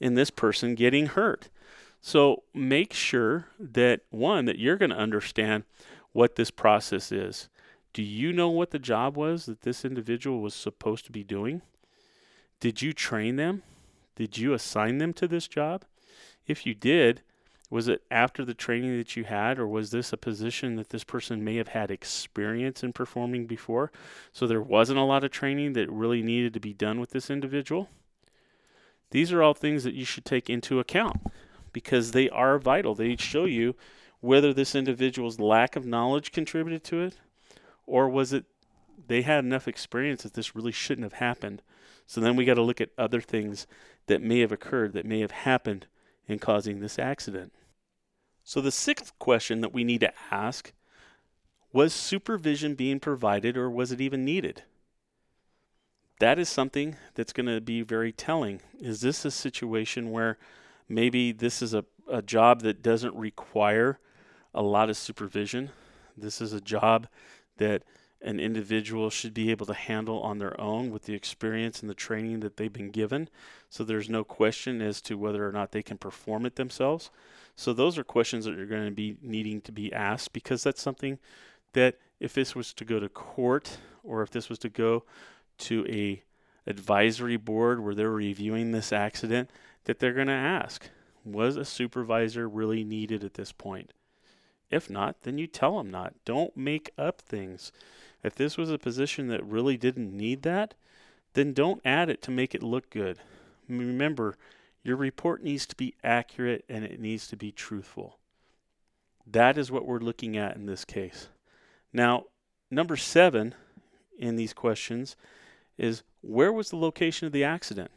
and 0.00 0.16
this 0.16 0.30
person 0.30 0.74
getting 0.74 1.06
hurt. 1.06 1.48
So 2.00 2.44
make 2.54 2.94
sure 2.94 3.46
that 3.58 4.00
one, 4.10 4.46
that 4.46 4.58
you're 4.58 4.78
going 4.78 4.90
to 4.90 4.96
understand 4.96 5.64
what 6.12 6.36
this 6.36 6.50
process 6.50 7.12
is. 7.12 7.48
Do 7.92 8.02
you 8.02 8.32
know 8.32 8.48
what 8.48 8.70
the 8.70 8.78
job 8.78 9.16
was 9.16 9.46
that 9.46 9.62
this 9.62 9.84
individual 9.84 10.40
was 10.40 10.54
supposed 10.54 11.04
to 11.06 11.12
be 11.12 11.24
doing? 11.24 11.60
Did 12.58 12.80
you 12.80 12.92
train 12.92 13.36
them? 13.36 13.62
Did 14.16 14.38
you 14.38 14.54
assign 14.54 14.98
them 14.98 15.12
to 15.14 15.28
this 15.28 15.46
job? 15.46 15.84
If 16.46 16.64
you 16.64 16.74
did, 16.74 17.22
was 17.70 17.86
it 17.86 18.02
after 18.10 18.44
the 18.44 18.52
training 18.52 18.98
that 18.98 19.16
you 19.16 19.24
had, 19.24 19.58
or 19.58 19.66
was 19.66 19.92
this 19.92 20.12
a 20.12 20.16
position 20.16 20.74
that 20.74 20.90
this 20.90 21.04
person 21.04 21.44
may 21.44 21.56
have 21.56 21.68
had 21.68 21.90
experience 21.90 22.82
in 22.82 22.92
performing 22.92 23.46
before? 23.46 23.92
So 24.32 24.46
there 24.46 24.60
wasn't 24.60 24.98
a 24.98 25.04
lot 25.04 25.22
of 25.22 25.30
training 25.30 25.74
that 25.74 25.90
really 25.90 26.20
needed 26.20 26.52
to 26.54 26.60
be 26.60 26.74
done 26.74 26.98
with 26.98 27.10
this 27.10 27.30
individual? 27.30 27.88
These 29.12 29.32
are 29.32 29.42
all 29.42 29.54
things 29.54 29.84
that 29.84 29.94
you 29.94 30.04
should 30.04 30.24
take 30.24 30.50
into 30.50 30.80
account 30.80 31.16
because 31.72 32.10
they 32.10 32.28
are 32.28 32.58
vital. 32.58 32.94
They 32.94 33.16
show 33.16 33.44
you 33.44 33.76
whether 34.20 34.52
this 34.52 34.74
individual's 34.74 35.38
lack 35.38 35.76
of 35.76 35.86
knowledge 35.86 36.32
contributed 36.32 36.84
to 36.84 37.02
it, 37.02 37.18
or 37.86 38.08
was 38.08 38.32
it 38.32 38.44
they 39.06 39.22
had 39.22 39.44
enough 39.44 39.66
experience 39.66 40.22
that 40.22 40.34
this 40.34 40.54
really 40.54 40.72
shouldn't 40.72 41.04
have 41.04 41.14
happened. 41.20 41.62
So 42.06 42.20
then 42.20 42.36
we 42.36 42.44
got 42.44 42.54
to 42.54 42.62
look 42.62 42.80
at 42.80 42.90
other 42.98 43.20
things 43.20 43.66
that 44.06 44.22
may 44.22 44.40
have 44.40 44.52
occurred, 44.52 44.92
that 44.92 45.06
may 45.06 45.20
have 45.20 45.30
happened 45.30 45.86
in 46.26 46.38
causing 46.38 46.80
this 46.80 46.98
accident. 46.98 47.52
So 48.50 48.60
the 48.60 48.72
sixth 48.72 49.16
question 49.20 49.60
that 49.60 49.72
we 49.72 49.84
need 49.84 50.00
to 50.00 50.12
ask 50.28 50.72
was 51.72 51.94
supervision 51.94 52.74
being 52.74 52.98
provided 52.98 53.56
or 53.56 53.70
was 53.70 53.92
it 53.92 54.00
even 54.00 54.24
needed? 54.24 54.64
That 56.18 56.36
is 56.36 56.48
something 56.48 56.96
that's 57.14 57.32
going 57.32 57.46
to 57.46 57.60
be 57.60 57.82
very 57.82 58.10
telling. 58.10 58.60
Is 58.80 59.02
this 59.02 59.24
a 59.24 59.30
situation 59.30 60.10
where 60.10 60.36
maybe 60.88 61.30
this 61.30 61.62
is 61.62 61.74
a, 61.74 61.84
a 62.10 62.22
job 62.22 62.62
that 62.62 62.82
doesn't 62.82 63.14
require 63.14 64.00
a 64.52 64.62
lot 64.62 64.90
of 64.90 64.96
supervision? 64.96 65.70
This 66.16 66.40
is 66.40 66.52
a 66.52 66.60
job 66.60 67.06
that 67.58 67.84
an 68.22 68.38
individual 68.38 69.08
should 69.08 69.32
be 69.32 69.50
able 69.50 69.66
to 69.66 69.74
handle 69.74 70.20
on 70.20 70.38
their 70.38 70.58
own 70.60 70.90
with 70.90 71.04
the 71.04 71.14
experience 71.14 71.80
and 71.80 71.88
the 71.88 71.94
training 71.94 72.40
that 72.40 72.56
they've 72.56 72.72
been 72.72 72.90
given. 72.90 73.28
So 73.70 73.82
there's 73.82 74.10
no 74.10 74.24
question 74.24 74.82
as 74.82 75.00
to 75.02 75.16
whether 75.16 75.46
or 75.46 75.52
not 75.52 75.72
they 75.72 75.82
can 75.82 75.96
perform 75.96 76.44
it 76.44 76.56
themselves. 76.56 77.10
So 77.56 77.72
those 77.72 77.96
are 77.98 78.04
questions 78.04 78.44
that 78.44 78.56
you're 78.56 78.66
going 78.66 78.86
to 78.86 78.90
be 78.90 79.16
needing 79.22 79.60
to 79.62 79.72
be 79.72 79.92
asked 79.92 80.32
because 80.32 80.62
that's 80.62 80.82
something 80.82 81.18
that 81.72 81.96
if 82.18 82.34
this 82.34 82.54
was 82.54 82.72
to 82.74 82.84
go 82.84 83.00
to 83.00 83.08
court 83.08 83.78
or 84.04 84.22
if 84.22 84.30
this 84.30 84.48
was 84.48 84.58
to 84.60 84.68
go 84.68 85.04
to 85.58 85.86
a 85.88 86.22
advisory 86.66 87.36
board 87.36 87.80
where 87.80 87.94
they're 87.94 88.10
reviewing 88.10 88.70
this 88.70 88.92
accident 88.92 89.50
that 89.84 89.98
they're 89.98 90.12
going 90.12 90.26
to 90.26 90.32
ask 90.32 90.90
was 91.24 91.56
a 91.56 91.64
supervisor 91.64 92.48
really 92.48 92.84
needed 92.84 93.24
at 93.24 93.34
this 93.34 93.50
point 93.50 93.92
if 94.70 94.90
not 94.90 95.22
then 95.22 95.38
you 95.38 95.46
tell 95.46 95.78
them 95.78 95.90
not 95.90 96.14
don't 96.24 96.56
make 96.56 96.90
up 96.98 97.20
things 97.20 97.72
if 98.22 98.34
this 98.34 98.56
was 98.56 98.70
a 98.70 98.78
position 98.78 99.28
that 99.28 99.44
really 99.44 99.76
didn't 99.76 100.16
need 100.16 100.42
that, 100.42 100.74
then 101.34 101.52
don't 101.52 101.80
add 101.84 102.10
it 102.10 102.22
to 102.22 102.30
make 102.30 102.54
it 102.54 102.62
look 102.62 102.90
good. 102.90 103.18
Remember, 103.68 104.36
your 104.82 104.96
report 104.96 105.42
needs 105.42 105.66
to 105.66 105.76
be 105.76 105.94
accurate 106.02 106.64
and 106.68 106.84
it 106.84 107.00
needs 107.00 107.28
to 107.28 107.36
be 107.36 107.52
truthful. 107.52 108.18
That 109.26 109.56
is 109.56 109.70
what 109.70 109.86
we're 109.86 109.98
looking 109.98 110.36
at 110.36 110.56
in 110.56 110.66
this 110.66 110.84
case. 110.84 111.28
Now, 111.92 112.24
number 112.70 112.96
seven 112.96 113.54
in 114.18 114.36
these 114.36 114.52
questions 114.52 115.16
is 115.78 116.02
where 116.20 116.52
was 116.52 116.70
the 116.70 116.76
location 116.76 117.26
of 117.26 117.32
the 117.32 117.44
accident? 117.44 117.90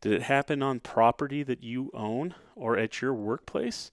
Did 0.00 0.12
it 0.12 0.22
happen 0.22 0.62
on 0.62 0.80
property 0.80 1.42
that 1.42 1.62
you 1.62 1.90
own 1.94 2.34
or 2.56 2.76
at 2.76 3.00
your 3.00 3.14
workplace? 3.14 3.90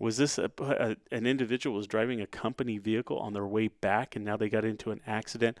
Was 0.00 0.16
this 0.16 0.38
a, 0.38 0.50
a, 0.58 0.96
an 1.12 1.26
individual 1.26 1.76
was 1.76 1.86
driving 1.86 2.22
a 2.22 2.26
company 2.26 2.78
vehicle 2.78 3.18
on 3.18 3.34
their 3.34 3.46
way 3.46 3.68
back 3.68 4.16
and 4.16 4.24
now 4.24 4.36
they 4.36 4.48
got 4.48 4.64
into 4.64 4.90
an 4.90 5.02
accident 5.06 5.58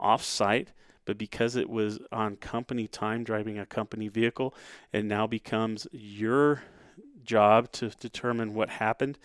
off 0.00 0.24
site? 0.24 0.68
But 1.04 1.18
because 1.18 1.56
it 1.56 1.68
was 1.68 1.98
on 2.10 2.36
company 2.36 2.88
time 2.88 3.22
driving 3.22 3.58
a 3.58 3.66
company 3.66 4.08
vehicle, 4.08 4.54
it 4.92 5.04
now 5.04 5.26
becomes 5.26 5.86
your 5.92 6.62
job 7.22 7.70
to 7.72 7.90
determine 7.90 8.54
what 8.54 8.70
happened 8.70 9.18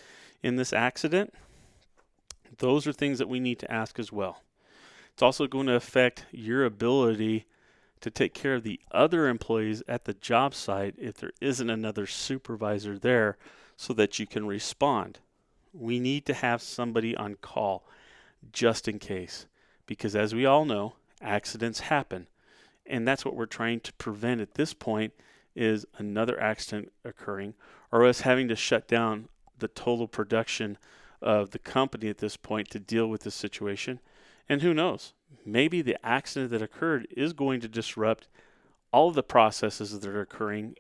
in 0.44 0.58
this 0.58 0.74
accident. 0.74 1.34
Those 2.58 2.86
are 2.88 2.94
things 2.94 3.20
that 3.20 3.30
we 3.30 3.40
need 3.40 3.60
to 3.60 3.72
ask 3.72 4.00
as 4.00 4.12
well. 4.12 4.42
It's 5.14 5.24
also 5.24 5.48
going 5.48 5.68
to 5.68 5.76
affect 5.76 6.26
your 6.32 6.66
ability 6.66 7.46
to 8.02 8.12
take 8.12 8.34
care 8.34 8.56
of 8.56 8.64
the 8.64 8.82
other 8.92 9.30
employees 9.30 9.82
at 9.88 10.04
the 10.04 10.14
job 10.14 10.54
site 10.54 10.96
if 10.98 11.16
there 11.16 11.32
isn't 11.40 11.70
another 11.70 12.06
supervisor 12.06 13.00
there 13.00 13.38
so 13.78 13.94
that 13.94 14.20
you 14.20 14.28
can 14.28 14.46
respond. 14.46 15.20
We 15.72 16.00
need 16.00 16.26
to 16.26 16.34
have 16.34 16.62
somebody 16.62 17.16
on 17.16 17.36
call 17.36 17.88
just 18.52 18.88
in 18.88 19.00
case, 19.00 19.46
because 19.86 20.16
as 20.16 20.34
we 20.34 20.46
all 20.46 20.66
know, 20.66 20.96
accidents 21.22 21.82
happen. 21.82 22.28
And 22.86 23.08
that's 23.08 23.24
what 23.24 23.36
we're 23.36 23.46
trying 23.46 23.80
to 23.82 23.94
prevent 23.94 24.42
at 24.42 24.56
this 24.56 24.74
point 24.74 25.14
is 25.56 25.86
another 25.98 26.40
accident 26.40 26.92
occurring 27.04 27.54
or 27.92 28.06
us 28.06 28.22
having 28.22 28.48
to 28.48 28.56
shut 28.56 28.88
down 28.88 29.28
the 29.60 29.68
total 29.68 30.08
production 30.08 30.78
of 31.22 31.52
the 31.52 31.60
company 31.60 32.10
at 32.10 32.20
this 32.20 32.38
point 32.38 32.70
to 32.70 32.80
deal 32.80 33.08
with 33.08 33.24
this 33.24 33.36
situation. 33.36 34.00
And 34.48 34.62
who 34.62 34.74
knows? 34.74 35.14
Maybe 35.46 35.82
the 35.82 36.04
accident 36.06 36.52
that 36.52 36.62
occurred 36.62 37.08
is 37.16 37.34
going 37.34 37.60
to 37.62 37.68
disrupt 37.68 38.28
all 38.92 39.10
of 39.10 39.16
the 39.16 39.24
processes 39.24 40.00
that 40.00 40.08
are 40.08 40.22
occurring 40.22 40.76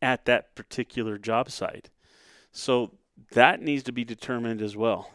at 0.00 0.24
that 0.24 0.54
particular 0.54 1.18
job 1.18 1.50
site. 1.50 1.90
So 2.52 2.92
that 3.32 3.60
needs 3.60 3.82
to 3.84 3.92
be 3.92 4.04
determined 4.04 4.62
as 4.62 4.76
well. 4.76 5.10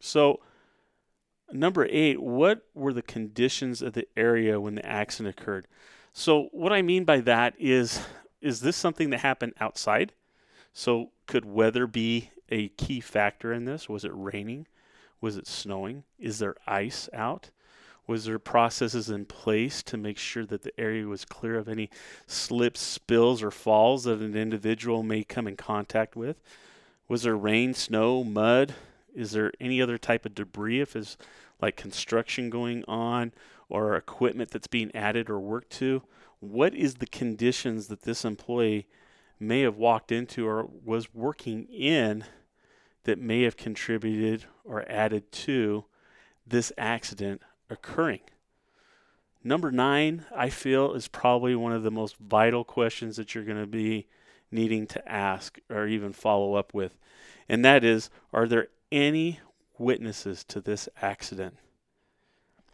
So, 0.00 0.40
number 1.52 1.86
eight, 1.88 2.20
what 2.20 2.62
were 2.74 2.92
the 2.92 3.02
conditions 3.02 3.80
of 3.80 3.94
the 3.94 4.06
area 4.16 4.60
when 4.60 4.74
the 4.74 4.86
accident 4.86 5.38
occurred? 5.38 5.66
So, 6.12 6.48
what 6.52 6.72
I 6.72 6.82
mean 6.82 7.04
by 7.04 7.20
that 7.20 7.54
is, 7.58 8.00
is 8.40 8.60
this 8.60 8.76
something 8.76 9.10
that 9.10 9.20
happened 9.20 9.54
outside? 9.60 10.12
So, 10.72 11.10
could 11.26 11.44
weather 11.44 11.86
be 11.86 12.30
a 12.50 12.68
key 12.70 13.00
factor 13.00 13.52
in 13.52 13.64
this? 13.64 13.88
Was 13.88 14.04
it 14.04 14.12
raining? 14.14 14.66
Was 15.20 15.36
it 15.36 15.46
snowing? 15.46 16.04
Is 16.18 16.38
there 16.38 16.56
ice 16.66 17.08
out? 17.14 17.50
Was 18.06 18.26
there 18.26 18.38
processes 18.38 19.08
in 19.08 19.24
place 19.24 19.82
to 19.84 19.96
make 19.96 20.18
sure 20.18 20.44
that 20.46 20.62
the 20.62 20.78
area 20.78 21.06
was 21.06 21.24
clear 21.24 21.56
of 21.56 21.68
any 21.68 21.88
slips, 22.26 22.80
spills, 22.80 23.42
or 23.42 23.50
falls 23.50 24.04
that 24.04 24.20
an 24.20 24.36
individual 24.36 25.02
may 25.02 25.24
come 25.24 25.46
in 25.46 25.56
contact 25.56 26.14
with? 26.14 26.36
Was 27.08 27.22
there 27.22 27.36
rain, 27.36 27.72
snow, 27.72 28.22
mud? 28.22 28.74
Is 29.14 29.32
there 29.32 29.52
any 29.60 29.80
other 29.80 29.96
type 29.96 30.26
of 30.26 30.34
debris 30.34 30.80
if 30.80 30.96
it's 30.96 31.16
like 31.62 31.76
construction 31.76 32.50
going 32.50 32.84
on 32.86 33.32
or 33.68 33.96
equipment 33.96 34.50
that's 34.50 34.66
being 34.66 34.94
added 34.94 35.30
or 35.30 35.40
worked 35.40 35.70
to? 35.70 36.02
What 36.40 36.74
is 36.74 36.96
the 36.96 37.06
conditions 37.06 37.86
that 37.86 38.02
this 38.02 38.24
employee 38.24 38.86
may 39.40 39.62
have 39.62 39.76
walked 39.76 40.12
into 40.12 40.46
or 40.46 40.68
was 40.84 41.14
working 41.14 41.64
in 41.66 42.24
that 43.04 43.18
may 43.18 43.42
have 43.42 43.56
contributed 43.56 44.44
or 44.64 44.84
added 44.90 45.30
to 45.32 45.84
this 46.46 46.72
accident 46.76 47.40
occurring? 47.70 48.20
Number 49.42 49.70
nine, 49.70 50.24
I 50.34 50.48
feel, 50.48 50.94
is 50.94 51.08
probably 51.08 51.54
one 51.54 51.72
of 51.72 51.82
the 51.82 51.90
most 51.90 52.16
vital 52.16 52.64
questions 52.64 53.16
that 53.16 53.34
you're 53.34 53.44
going 53.44 53.60
to 53.60 53.66
be 53.66 54.06
needing 54.50 54.86
to 54.86 55.08
ask 55.08 55.58
or 55.68 55.86
even 55.86 56.12
follow 56.12 56.54
up 56.54 56.72
with. 56.72 56.96
And 57.48 57.64
that 57.64 57.84
is 57.84 58.08
Are 58.32 58.46
there 58.46 58.68
any 58.90 59.40
witnesses 59.78 60.44
to 60.44 60.60
this 60.60 60.88
accident? 61.02 61.56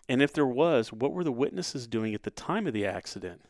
And 0.09 0.22
if 0.22 0.33
there 0.33 0.46
was, 0.46 0.92
what 0.92 1.12
were 1.12 1.24
the 1.24 1.33
witnesses 1.33 1.87
doing 1.87 2.14
at 2.14 2.22
the 2.22 2.31
time 2.31 2.66
of 2.66 2.72
the 2.72 2.87
accident? 2.87 3.42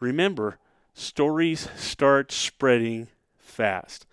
Remember, 0.00 0.58
stories 0.94 1.68
start 1.76 2.32
spreading 2.32 3.08
fast. 3.36 4.06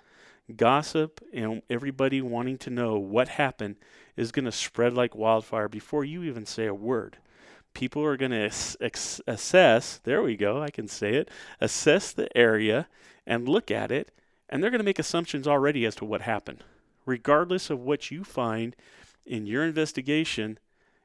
Gossip 0.55 1.21
and 1.33 1.62
everybody 1.69 2.21
wanting 2.21 2.57
to 2.59 2.69
know 2.69 2.97
what 2.97 3.27
happened 3.29 3.75
is 4.15 4.31
going 4.31 4.45
to 4.45 4.51
spread 4.51 4.93
like 4.93 5.15
wildfire 5.15 5.67
before 5.67 6.03
you 6.03 6.23
even 6.23 6.45
say 6.45 6.65
a 6.65 6.73
word. 6.73 7.17
People 7.73 8.03
are 8.03 8.17
going 8.17 8.31
to 8.31 8.49
assess, 9.27 9.97
there 10.03 10.21
we 10.21 10.35
go, 10.35 10.62
I 10.62 10.69
can 10.69 10.88
say 10.88 11.15
it, 11.15 11.29
assess 11.62 12.12
the 12.12 12.35
area 12.35 12.88
and 13.25 13.47
look 13.47 13.69
at 13.69 13.91
it, 13.91 14.12
and 14.49 14.63
they're 14.63 14.71
going 14.71 14.79
to 14.79 14.85
make 14.85 14.99
assumptions 14.99 15.47
already 15.47 15.85
as 15.85 15.95
to 15.95 16.05
what 16.05 16.21
happened. 16.21 16.63
Regardless 17.05 17.69
of 17.69 17.79
what 17.79 18.09
you 18.09 18.23
find 18.23 18.75
in 19.25 19.45
your 19.45 19.63
investigation 19.63 20.57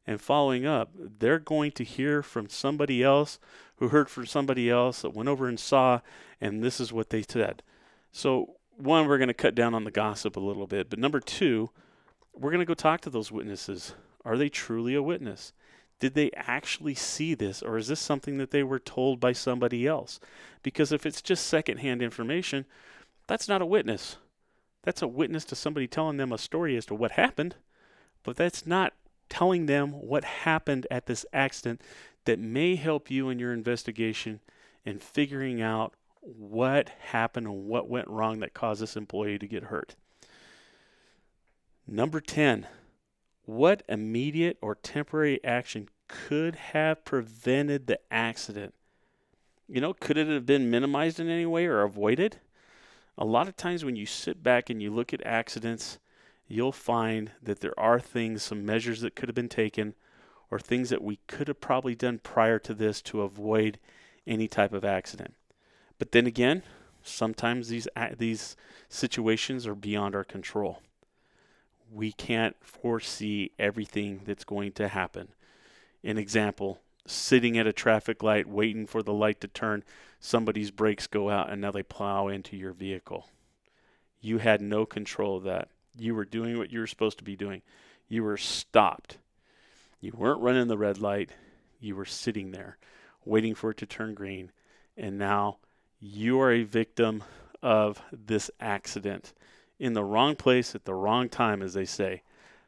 and 0.07 0.21
following 0.21 0.65
up, 0.65 0.91
they're 0.97 1.39
going 1.39 1.71
to 1.73 1.85
hear 1.85 2.23
from 2.23 2.49
somebody 2.49 3.03
else 3.03 3.39
who 3.77 3.89
heard 3.89 4.09
from 4.09 4.27
somebody 4.27 4.71
else 4.71 5.03
that 5.03 5.15
went 5.15 5.29
over 5.29 5.47
and 5.47 5.61
saw, 5.61 6.01
and 6.41 6.63
this 6.63 6.81
is 6.81 6.93
what 6.93 7.11
they 7.11 7.23
said. 7.23 7.63
So, 8.11 8.54
one, 8.77 9.07
we're 9.07 9.19
going 9.19 9.29
to 9.29 9.35
cut 9.35 9.55
down 9.55 9.75
on 9.75 9.85
the 9.85 9.91
gossip 9.91 10.37
a 10.37 10.41
little 10.41 10.67
bit, 10.67 10.91
but 10.91 10.99
number 10.99 11.21
two, 11.21 11.71
we're 12.35 12.51
going 12.51 12.61
to 12.61 12.67
go 12.67 12.75
talk 12.75 13.01
to 13.03 13.11
those 13.11 13.31
witnesses. 13.31 13.95
Are 14.25 14.37
they 14.37 14.49
truly 14.49 14.95
a 14.95 15.03
witness? 15.03 15.53
Did 16.01 16.15
they 16.15 16.31
actually 16.35 16.95
see 16.95 17.35
this, 17.35 17.63
or 17.63 17.79
is 17.79 17.89
this 17.89 18.01
something 18.01 18.39
that 18.39 18.51
they 18.51 18.63
were 18.63 18.79
told 18.79 19.21
by 19.21 19.33
somebody 19.33 19.87
else? 19.87 20.19
Because 20.63 20.93
if 20.93 21.07
it's 21.07 21.23
just 21.23 21.47
secondhand 21.47 22.03
information, 22.03 22.65
that's 23.27 23.49
not 23.49 23.63
a 23.63 23.67
witness. 23.67 24.17
That's 24.83 25.03
a 25.03 25.09
witness 25.09 25.45
to 25.47 25.55
somebody 25.55 25.87
telling 25.87 26.17
them 26.17 26.33
a 26.33 26.39
story 26.39 26.77
as 26.77 26.87
to 26.87 26.95
what 26.95 27.13
happened, 27.13 27.57
but 28.23 28.37
that's 28.37 28.67
not 28.67 28.93
telling 29.29 29.67
them 29.67 29.93
what 29.93 30.25
happened 30.25 30.87
at 30.91 31.07
this 31.07 31.25
accident 31.33 31.81
that 32.25 32.39
may 32.39 32.77
help 32.77 33.11
you 33.11 33.29
in 33.29 33.39
your 33.39 33.53
investigation 33.53 34.41
in 34.85 34.99
figuring 34.99 35.63
out 35.63 35.95
what 36.25 36.89
happened 36.89 37.47
and 37.47 37.67
what 37.67 37.89
went 37.89 38.09
wrong 38.09 38.41
that 38.41 38.55
caused 38.55 38.81
this 38.81 38.97
employee 38.97 39.39
to 39.39 39.47
get 39.47 39.65
hurt. 39.65 39.95
Number 41.87 42.21
10, 42.21 42.67
what 43.45 43.83
immediate 43.89 44.57
or 44.63 44.75
temporary 44.75 45.43
action 45.45 45.89
could 46.09 46.57
have 46.57 47.05
prevented 47.05 47.87
the 47.87 48.01
accident? 48.11 48.75
You 49.69 49.81
know, 49.81 49.93
could 49.93 50.17
it 50.17 50.29
have 50.29 50.47
been 50.47 50.71
minimized 50.71 51.21
in 51.21 51.29
any 51.29 51.47
way 51.47 51.67
or 51.67 51.83
avoided? 51.83 52.41
A 53.17 53.25
lot 53.25 53.49
of 53.49 53.57
times 53.57 53.85
when 53.85 53.97
you 53.97 54.07
sit 54.07 54.43
back 54.43 54.71
and 54.71 54.83
you 54.83 54.91
look 54.91 55.13
at 55.13 55.25
accidents, 55.27 55.99
you'll 56.49 56.73
find 56.73 57.33
that 57.43 57.61
there 57.61 57.79
are 57.79 58.01
things, 58.01 58.43
some 58.43 58.65
measures 58.65 59.01
that 59.03 59.15
could 59.15 59.29
have 59.29 59.37
been 59.37 59.49
taken, 59.49 59.95
or 60.51 60.59
things 60.59 60.91
that 60.91 61.03
we 61.03 61.19
could 61.27 61.49
have 61.49 61.61
probably 61.61 61.95
done 61.95 62.19
prior 62.19 62.59
to 62.59 62.75
this 62.75 63.01
to 63.03 63.23
avoid 63.23 63.79
any 64.27 64.49
type 64.49 64.73
of 64.73 64.85
accident. 64.85 65.35
But 66.05 66.13
then 66.13 66.27
again, 66.27 66.63
sometimes 67.03 67.69
these 67.71 67.89
these 68.19 68.57
situations 68.91 69.67
are 69.67 69.75
beyond 69.75 70.15
our 70.15 70.23
control. 70.23 70.83
We 71.91 72.13
can't 72.13 72.57
foresee 72.61 73.53
everything 73.59 74.21
that's 74.27 74.45
going 74.45 74.73
to 74.73 74.89
happen. 74.89 75.29
An 76.03 76.19
example, 76.19 76.83
sitting 77.07 77.57
at 77.57 77.67
a 77.67 77.73
traffic 77.73 78.23
light 78.23 78.47
waiting 78.47 78.87
for 78.87 79.03
the 79.03 79.15
light 79.15 79.41
to 79.41 79.49
turn, 79.49 79.83
somebody's 80.21 80.71
brakes 80.71 81.07
go 81.07 81.31
out 81.31 81.49
and 81.49 81.63
now 81.63 81.71
they 81.71 81.83
plow 81.83 82.29
into 82.29 82.55
your 82.55 82.75
vehicle. 82.75 83.31
You 84.21 84.37
had 84.37 84.61
no 84.61 84.85
control 84.85 85.39
of 85.39 85.45
that. 85.45 85.71
You 85.97 86.15
were 86.15 86.27
doing 86.27 86.59
what 86.59 86.71
you 86.71 86.81
were 86.81 86.87
supposed 86.87 87.17
to 87.17 87.25
be 87.25 87.35
doing. 87.35 87.63
You 88.09 88.25
were 88.25 88.37
stopped. 88.37 89.17
You 90.03 90.13
weren't 90.15 90.43
running 90.43 90.69
the 90.69 90.77
red 90.77 90.99
light. 90.99 91.31
You 91.81 91.97
were 91.97 92.05
sitting 92.05 92.51
there 92.51 92.77
waiting 93.25 93.55
for 93.55 93.71
it 93.71 93.79
to 93.79 93.87
turn 93.87 94.13
green. 94.13 94.53
And 94.99 95.17
now 95.17 95.57
you 96.05 96.39
are 96.39 96.53
a 96.53 96.65
victim 96.65 97.25
of 97.63 98.03
this 98.13 98.51
accident 98.61 99.33
in 99.79 99.95
the 99.95 100.05
wrong 100.05 100.37
place 100.37 100.75
at 100.75 100.85
the 100.85 100.95
wrong 100.95 101.31
time, 101.31 101.63
as 101.63 101.73
they 101.73 101.87
say. 101.87 102.23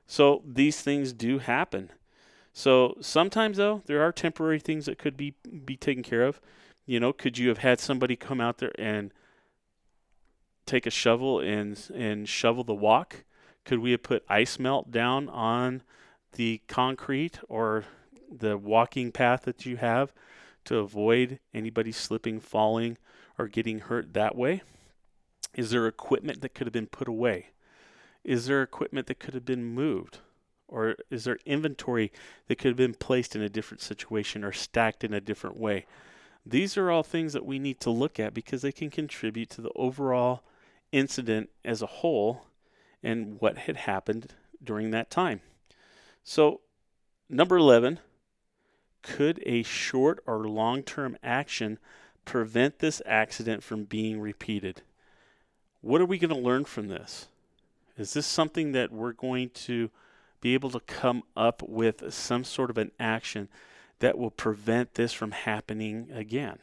So 0.07 0.42
these 0.46 0.81
things 0.81 1.12
do 1.12 1.38
happen. 1.38 1.90
So 2.55 2.96
sometimes, 3.03 3.59
though, 3.59 3.83
there 3.85 4.03
are 4.03 4.11
temporary 4.11 4.59
things 4.59 4.87
that 4.87 4.99
could 4.99 5.16
be 5.16 5.35
be 5.64 5.77
taken 5.77 6.03
care 6.03 6.22
of. 6.22 6.40
You 6.87 6.99
know, 6.99 7.12
could 7.12 7.37
you 7.37 7.49
have 7.51 7.59
had 7.59 7.79
somebody 7.79 8.16
come 8.16 8.40
out 8.40 8.59
there 8.59 8.72
and 8.79 9.12
take 10.64 10.87
a 10.87 10.90
shovel 10.90 11.40
and 11.40 11.79
and 11.94 12.27
shovel 12.27 12.64
the 12.64 12.75
walk? 12.75 13.25
Could 13.66 13.81
we 13.81 13.90
have 13.90 14.03
put 14.03 14.25
ice 14.29 14.59
melt 14.59 14.90
down 14.90 15.29
on 15.29 15.83
the 16.33 16.62
concrete 16.68 17.40
or 17.49 17.85
the 18.31 18.57
walking 18.57 19.12
path 19.12 19.42
that 19.42 19.66
you 19.66 19.77
have 19.77 20.14
to 20.64 20.79
avoid 20.79 21.38
anybody 21.53 21.92
slipping, 21.92 22.40
falling, 22.40 22.96
or 23.38 23.49
getting 23.49 23.81
hurt 23.81 24.14
that 24.14 24.37
way? 24.37 24.62
Is 25.55 25.70
there 25.70 25.87
equipment 25.87 26.40
that 26.42 26.55
could 26.55 26.66
have 26.66 26.72
been 26.72 26.87
put 26.87 27.09
away? 27.09 27.49
Is 28.25 28.46
there 28.46 28.62
equipment 28.62 29.07
that 29.07 29.18
could 29.18 29.35
have 29.35 29.44
been 29.44 29.64
moved? 29.64 30.18
Or 30.68 30.96
is 31.11 31.25
there 31.25 31.38
inventory 31.46 32.12
that 32.49 32.59
could 32.59 32.68
have 32.70 32.77
been 32.77 32.94
placed 32.94 33.37
in 33.37 33.42
a 33.42 33.49
different 33.49 33.81
situation 33.81 34.44
or 34.44 34.53
stacked 34.53 35.05
in 35.05 35.14
a 35.14 35.20
different 35.20 35.59
way? 35.59 35.87
These 36.44 36.77
are 36.77 36.90
all 36.90 37.03
things 37.03 37.33
that 37.33 37.46
we 37.46 37.59
need 37.59 37.81
to 37.81 37.90
look 37.90 38.20
at 38.20 38.35
because 38.35 38.62
they 38.62 38.72
can 38.72 38.90
contribute 38.90 39.51
to 39.51 39.61
the 39.61 39.72
overall 39.75 40.42
incident 40.92 41.51
as 41.64 41.83
a 41.83 41.87
whole 41.87 42.46
and 43.03 43.40
what 43.40 43.59
had 43.59 43.77
happened 43.77 44.35
during 44.62 44.90
that 44.90 45.11
time. 45.11 45.40
So, 46.25 46.61
number 47.29 47.57
11, 47.57 48.01
could 49.03 49.40
a 49.46 49.62
short 49.62 50.22
or 50.27 50.49
long 50.49 50.83
term 50.83 51.16
action 51.22 51.79
prevent 52.27 52.81
this 52.81 53.01
accident 53.07 53.62
from 53.62 53.85
being 53.85 54.21
repeated? 54.21 54.83
What 55.81 56.03
are 56.03 56.07
we 56.07 56.19
going 56.19 56.35
to 56.35 56.37
learn 56.37 56.67
from 56.67 56.89
this? 56.89 57.29
Is 57.97 58.12
this 58.12 58.27
something 58.27 58.73
that 58.73 58.93
we're 58.93 59.12
going 59.12 59.49
to 59.51 59.91
be 60.43 60.53
able 60.53 60.71
to 60.71 60.81
come 60.81 61.23
up 61.35 61.62
with 61.62 62.12
some 62.12 62.45
sort 62.45 62.69
of 62.69 62.77
an 62.77 62.91
action 63.01 63.49
that 64.01 64.19
will 64.19 64.31
prevent 64.31 64.95
this 64.95 65.15
from 65.15 65.31
happening 65.31 66.09
again? 66.12 66.59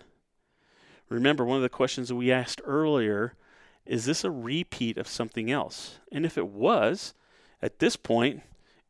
Remember, 1.10 1.43
one 1.43 1.58
of 1.58 1.63
the 1.63 1.69
questions 1.69 2.10
that 2.10 2.15
we 2.15 2.32
asked 2.32 2.62
earlier 2.63 3.34
is 3.86 4.06
this 4.06 4.23
a 4.23 4.32
repeat 4.32 4.97
of 4.97 5.08
something 5.08 5.49
else? 5.49 5.99
And 6.12 6.26
if 6.26 6.38
it 6.38 6.47
was, 6.47 7.13
at 7.62 7.80
this 7.80 7.95
point, 7.95 8.43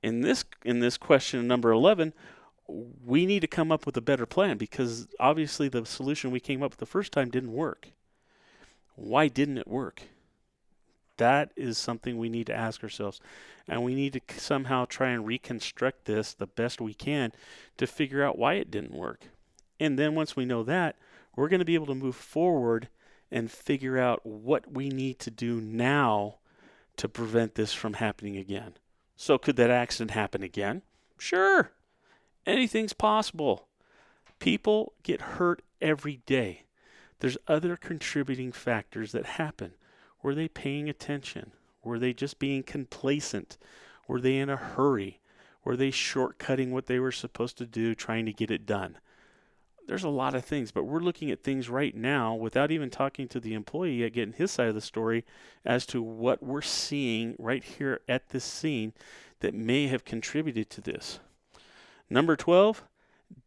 in 0.04 0.22
this 0.22 0.44
in 0.66 0.80
this 0.80 0.98
question 0.98 1.48
number 1.48 1.72
11 1.72 2.14
we 2.68 3.26
need 3.26 3.42
to 3.42 3.48
come 3.48 3.72
up 3.72 3.86
with 3.86 3.98
a 3.98 4.02
better 4.02 4.26
plan 4.26 4.58
because 4.58 5.08
obviously 5.20 5.68
the 5.68 5.86
solution 5.86 6.32
we 6.32 6.40
came 6.40 6.64
up 6.64 6.72
with 6.72 6.80
the 6.80 6.86
first 6.86 7.12
time 7.12 7.30
didn't 7.30 7.54
work. 7.54 7.90
Why 8.96 9.28
didn't 9.28 9.58
it 9.58 9.68
work? 9.68 10.04
That 11.18 11.52
is 11.56 11.78
something 11.78 12.18
we 12.18 12.30
need 12.30 12.48
to 12.48 12.56
ask 12.56 12.84
ourselves. 12.84 13.20
And 13.68 13.84
we 13.84 13.96
need 13.96 14.14
to 14.14 14.22
somehow 14.40 14.86
try 14.86 15.10
and 15.10 15.26
reconstruct 15.26 16.06
this 16.06 16.34
the 16.34 16.48
best 16.48 16.82
we 16.82 16.94
can 16.94 17.32
to 17.78 17.88
figure 17.88 18.24
out 18.24 18.38
why 18.38 18.54
it 18.56 18.72
didn't 18.72 18.94
work. 18.94 19.28
And 19.80 20.00
then 20.00 20.16
once 20.16 20.36
we 20.36 20.46
know 20.46 20.64
that, 20.64 20.96
we're 21.36 21.50
going 21.50 21.60
to 21.60 21.66
be 21.66 21.76
able 21.76 21.88
to 21.88 21.96
move 21.96 22.16
forward 22.16 22.90
and 23.32 23.52
figure 23.52 23.98
out 23.98 24.26
what 24.26 24.72
we 24.72 24.90
need 24.90 25.20
to 25.20 25.32
do 25.32 25.60
now 25.60 26.36
to 26.98 27.10
prevent 27.10 27.56
this 27.56 27.74
from 27.74 27.94
happening 27.94 28.38
again. 28.38 28.74
So, 29.16 29.38
could 29.38 29.56
that 29.56 29.72
accident 29.72 30.12
happen 30.12 30.44
again? 30.44 30.84
Sure. 31.18 31.72
Anything's 32.46 32.94
possible. 32.94 33.68
People 34.40 34.94
get 35.04 35.22
hurt 35.22 35.62
every 35.82 36.22
day. 36.26 36.64
There's 37.20 37.38
other 37.48 37.78
contributing 37.78 38.52
factors 38.52 39.12
that 39.14 39.26
happen. 39.26 39.74
Were 40.22 40.36
they 40.36 40.48
paying 40.48 40.90
attention? 40.90 41.52
Were 41.84 42.00
they 42.00 42.14
just 42.14 42.40
being 42.40 42.64
complacent? 42.64 43.58
Were 44.08 44.20
they 44.20 44.38
in 44.38 44.50
a 44.50 44.58
hurry? 44.58 45.20
Were 45.64 45.78
they 45.78 45.92
shortcutting 45.92 46.72
what 46.72 46.88
they 46.88 47.00
were 47.00 47.12
supposed 47.12 47.58
to 47.60 47.66
do, 47.66 47.96
trying 47.96 48.26
to 48.26 48.34
get 48.34 48.52
it 48.52 48.66
done? 48.66 48.98
there's 49.88 50.04
a 50.04 50.10
lot 50.10 50.36
of 50.36 50.46
things, 50.46 50.72
but 50.72 50.84
we're 50.84 51.00
looking 51.00 51.32
at 51.32 51.44
things 51.44 51.70
right 51.70 51.96
now 51.96 52.34
without 52.34 52.72
even 52.72 52.90
talking 52.90 53.28
to 53.28 53.40
the 53.40 53.54
employee 53.54 53.96
yet, 53.96 54.14
getting 54.14 54.34
his 54.34 54.52
side 54.52 54.68
of 54.68 54.76
the 54.76 54.82
story 54.82 55.26
as 55.66 55.86
to 55.88 56.02
what 56.02 56.42
we're 56.42 56.62
seeing 56.62 57.36
right 57.38 57.64
here 57.64 58.00
at 58.08 58.30
this 58.30 58.44
scene 58.44 58.94
that 59.42 59.54
may 59.54 59.88
have 59.88 60.06
contributed 60.06 60.70
to 60.70 60.82
this. 60.82 61.20
Number 62.14 62.36
12, 62.36 62.84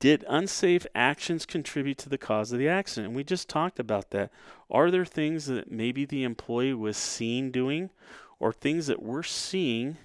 did 0.01 0.25
unsafe 0.29 0.87
actions 0.95 1.47
contribute 1.47 1.99
to 1.99 2.09
the 2.09 2.19
cause 2.19 2.53
of 2.53 2.59
the 2.59 2.69
accident? 2.69 3.09
And 3.09 3.17
we 3.17 3.25
just 3.25 3.49
talked 3.49 3.79
about 3.79 4.11
that. 4.11 4.31
Are 4.71 4.91
there 4.91 5.05
things 5.05 5.47
that 5.47 5.71
maybe 5.71 6.05
the 6.05 6.25
employee 6.25 6.75
was 6.75 6.97
seen 6.97 7.51
doing 7.51 7.91
or 8.39 8.53
things 8.53 8.89
that 8.89 9.03
we're 9.03 9.23
seeing 9.23 9.97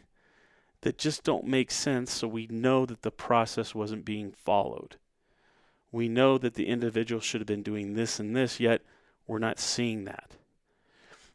that 0.82 0.98
just 0.98 1.24
don't 1.24 1.46
make 1.46 1.72
sense 1.72 2.12
so 2.12 2.28
we 2.28 2.48
know 2.48 2.86
that 2.86 3.02
the 3.02 3.12
process 3.12 3.76
wasn't 3.76 4.06
being 4.06 4.32
followed? 4.32 4.98
we 5.92 6.08
know 6.08 6.38
that 6.38 6.54
the 6.54 6.68
individual 6.68 7.22
should 7.22 7.42
have 7.42 7.48
been 7.48 7.64
doing 7.64 7.94
this 7.94 8.20
and 8.20 8.36
this, 8.36 8.60
yet 8.60 8.82
we're 9.28 9.40
not 9.40 9.60
seeing 9.60 10.06
that. 10.06 10.32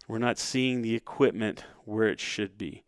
We're 0.08 0.18
not 0.18 0.38
seeing 0.38 0.82
the 0.82 0.94
equipment 0.94 1.64
where 1.84 2.08
it 2.08 2.20
should 2.20 2.56
be. 2.56 2.84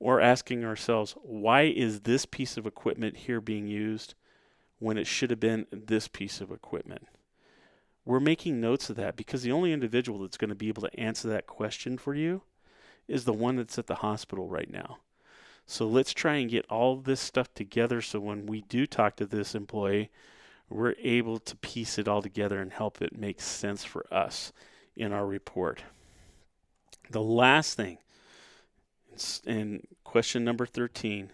Or 0.00 0.20
asking 0.20 0.64
ourselves, 0.64 1.16
why 1.22 1.62
is 1.62 2.00
this 2.00 2.24
piece 2.24 2.56
of 2.56 2.66
equipment 2.66 3.16
here 3.16 3.40
being 3.40 3.66
used 3.66 4.14
when 4.78 4.96
it 4.96 5.06
should 5.06 5.30
have 5.30 5.40
been 5.40 5.66
this 5.72 6.06
piece 6.06 6.40
of 6.40 6.52
equipment? 6.52 7.08
We're 8.04 8.20
making 8.20 8.60
notes 8.60 8.88
of 8.88 8.96
that 8.96 9.16
because 9.16 9.42
the 9.42 9.52
only 9.52 9.72
individual 9.72 10.20
that's 10.20 10.38
going 10.38 10.48
to 10.48 10.54
be 10.54 10.68
able 10.68 10.82
to 10.82 11.00
answer 11.00 11.28
that 11.28 11.46
question 11.46 11.98
for 11.98 12.14
you 12.14 12.42
is 13.06 13.24
the 13.24 13.32
one 13.32 13.56
that's 13.56 13.78
at 13.78 13.86
the 13.86 13.96
hospital 13.96 14.48
right 14.48 14.70
now. 14.70 14.98
So 15.66 15.86
let's 15.86 16.14
try 16.14 16.36
and 16.36 16.50
get 16.50 16.64
all 16.70 16.96
this 16.96 17.20
stuff 17.20 17.52
together 17.52 18.00
so 18.00 18.20
when 18.20 18.46
we 18.46 18.62
do 18.62 18.86
talk 18.86 19.16
to 19.16 19.26
this 19.26 19.54
employee, 19.54 20.10
we're 20.70 20.94
able 21.02 21.38
to 21.40 21.56
piece 21.56 21.98
it 21.98 22.08
all 22.08 22.22
together 22.22 22.60
and 22.60 22.72
help 22.72 23.02
it 23.02 23.18
make 23.18 23.40
sense 23.40 23.84
for 23.84 24.06
us 24.12 24.52
in 24.96 25.12
our 25.12 25.26
report. 25.26 25.82
The 27.10 27.22
last 27.22 27.76
thing, 27.76 27.98
in 29.46 29.86
question 30.04 30.44
number 30.44 30.66
13, 30.66 31.32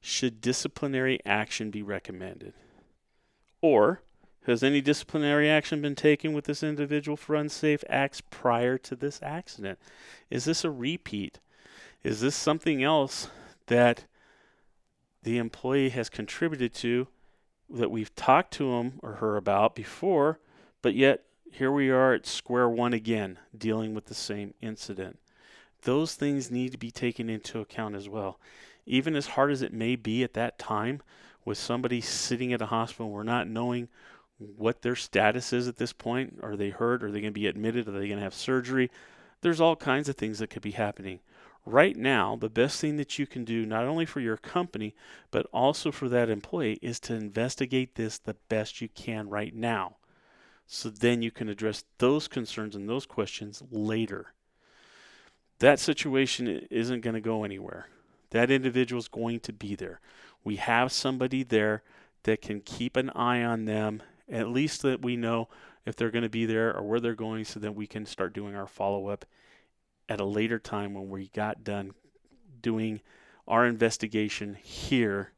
should 0.00 0.40
disciplinary 0.40 1.18
action 1.24 1.70
be 1.70 1.82
recommended? 1.82 2.54
Or 3.60 4.02
has 4.46 4.62
any 4.62 4.80
disciplinary 4.80 5.48
action 5.48 5.80
been 5.80 5.94
taken 5.94 6.32
with 6.34 6.44
this 6.44 6.62
individual 6.62 7.16
for 7.16 7.34
unsafe 7.34 7.82
acts 7.88 8.20
prior 8.20 8.76
to 8.78 8.94
this 8.94 9.20
accident? 9.22 9.78
Is 10.30 10.44
this 10.44 10.64
a 10.64 10.70
repeat? 10.70 11.40
Is 12.02 12.20
this 12.20 12.36
something 12.36 12.82
else 12.82 13.28
that 13.66 14.04
the 15.22 15.38
employee 15.38 15.88
has 15.88 16.10
contributed 16.10 16.74
to 16.74 17.08
that 17.70 17.90
we've 17.90 18.14
talked 18.14 18.52
to 18.54 18.74
him 18.74 19.00
or 19.02 19.14
her 19.14 19.36
about 19.36 19.74
before, 19.74 20.38
but 20.82 20.94
yet 20.94 21.24
here 21.50 21.72
we 21.72 21.88
are 21.88 22.12
at 22.12 22.26
square 22.26 22.68
one 22.68 22.92
again, 22.92 23.38
dealing 23.56 23.94
with 23.94 24.06
the 24.06 24.14
same 24.14 24.52
incident. 24.60 25.18
Those 25.84 26.14
things 26.14 26.50
need 26.50 26.72
to 26.72 26.78
be 26.78 26.90
taken 26.90 27.30
into 27.30 27.60
account 27.60 27.94
as 27.94 28.08
well. 28.08 28.38
Even 28.86 29.16
as 29.16 29.28
hard 29.28 29.50
as 29.50 29.62
it 29.62 29.72
may 29.72 29.96
be 29.96 30.22
at 30.22 30.34
that 30.34 30.58
time, 30.58 31.00
with 31.44 31.58
somebody 31.58 32.00
sitting 32.00 32.52
at 32.52 32.62
a 32.62 32.66
hospital, 32.66 33.10
we're 33.10 33.22
not 33.22 33.48
knowing 33.48 33.88
what 34.38 34.82
their 34.82 34.96
status 34.96 35.52
is 35.52 35.68
at 35.68 35.76
this 35.76 35.92
point. 35.92 36.40
Are 36.42 36.56
they 36.56 36.70
hurt? 36.70 37.02
Are 37.02 37.10
they 37.10 37.20
going 37.20 37.32
to 37.32 37.40
be 37.40 37.46
admitted? 37.46 37.88
Are 37.88 37.92
they 37.92 38.08
going 38.08 38.18
to 38.18 38.24
have 38.24 38.34
surgery? 38.34 38.90
There's 39.42 39.60
all 39.60 39.76
kinds 39.76 40.08
of 40.08 40.16
things 40.16 40.38
that 40.38 40.50
could 40.50 40.62
be 40.62 40.72
happening. 40.72 41.20
Right 41.66 41.96
now, 41.96 42.36
the 42.36 42.50
best 42.50 42.80
thing 42.80 42.96
that 42.96 43.18
you 43.18 43.26
can 43.26 43.44
do, 43.44 43.64
not 43.64 43.84
only 43.84 44.04
for 44.04 44.20
your 44.20 44.36
company, 44.36 44.94
but 45.30 45.46
also 45.52 45.90
for 45.90 46.08
that 46.10 46.28
employee, 46.28 46.78
is 46.82 47.00
to 47.00 47.14
investigate 47.14 47.94
this 47.94 48.18
the 48.18 48.36
best 48.48 48.80
you 48.80 48.88
can 48.88 49.28
right 49.28 49.54
now. 49.54 49.96
So 50.66 50.88
then 50.88 51.22
you 51.22 51.30
can 51.30 51.48
address 51.48 51.84
those 51.98 52.28
concerns 52.28 52.74
and 52.74 52.88
those 52.88 53.06
questions 53.06 53.62
later. 53.70 54.32
That 55.64 55.80
situation 55.80 56.66
isn't 56.70 57.00
going 57.00 57.14
to 57.14 57.22
go 57.22 57.42
anywhere. 57.42 57.88
That 58.32 58.50
individual 58.50 58.98
is 58.98 59.08
going 59.08 59.40
to 59.40 59.52
be 59.54 59.74
there. 59.74 59.98
We 60.44 60.56
have 60.56 60.92
somebody 60.92 61.42
there 61.42 61.82
that 62.24 62.42
can 62.42 62.60
keep 62.60 62.98
an 62.98 63.08
eye 63.08 63.42
on 63.42 63.64
them, 63.64 64.02
at 64.30 64.50
least 64.50 64.82
that 64.82 65.00
we 65.00 65.16
know 65.16 65.48
if 65.86 65.96
they're 65.96 66.10
going 66.10 66.22
to 66.22 66.28
be 66.28 66.44
there 66.44 66.76
or 66.76 66.82
where 66.82 67.00
they're 67.00 67.14
going, 67.14 67.46
so 67.46 67.60
that 67.60 67.74
we 67.74 67.86
can 67.86 68.04
start 68.04 68.34
doing 68.34 68.54
our 68.54 68.66
follow 68.66 69.08
up 69.08 69.24
at 70.06 70.20
a 70.20 70.26
later 70.26 70.58
time 70.58 70.92
when 70.92 71.08
we 71.08 71.28
got 71.28 71.64
done 71.64 71.94
doing 72.60 73.00
our 73.48 73.64
investigation 73.64 74.58
here 74.62 75.32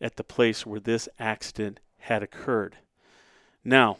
at 0.00 0.16
the 0.16 0.24
place 0.24 0.66
where 0.66 0.80
this 0.80 1.08
accident 1.20 1.78
had 1.98 2.24
occurred. 2.24 2.78
Now, 3.64 3.98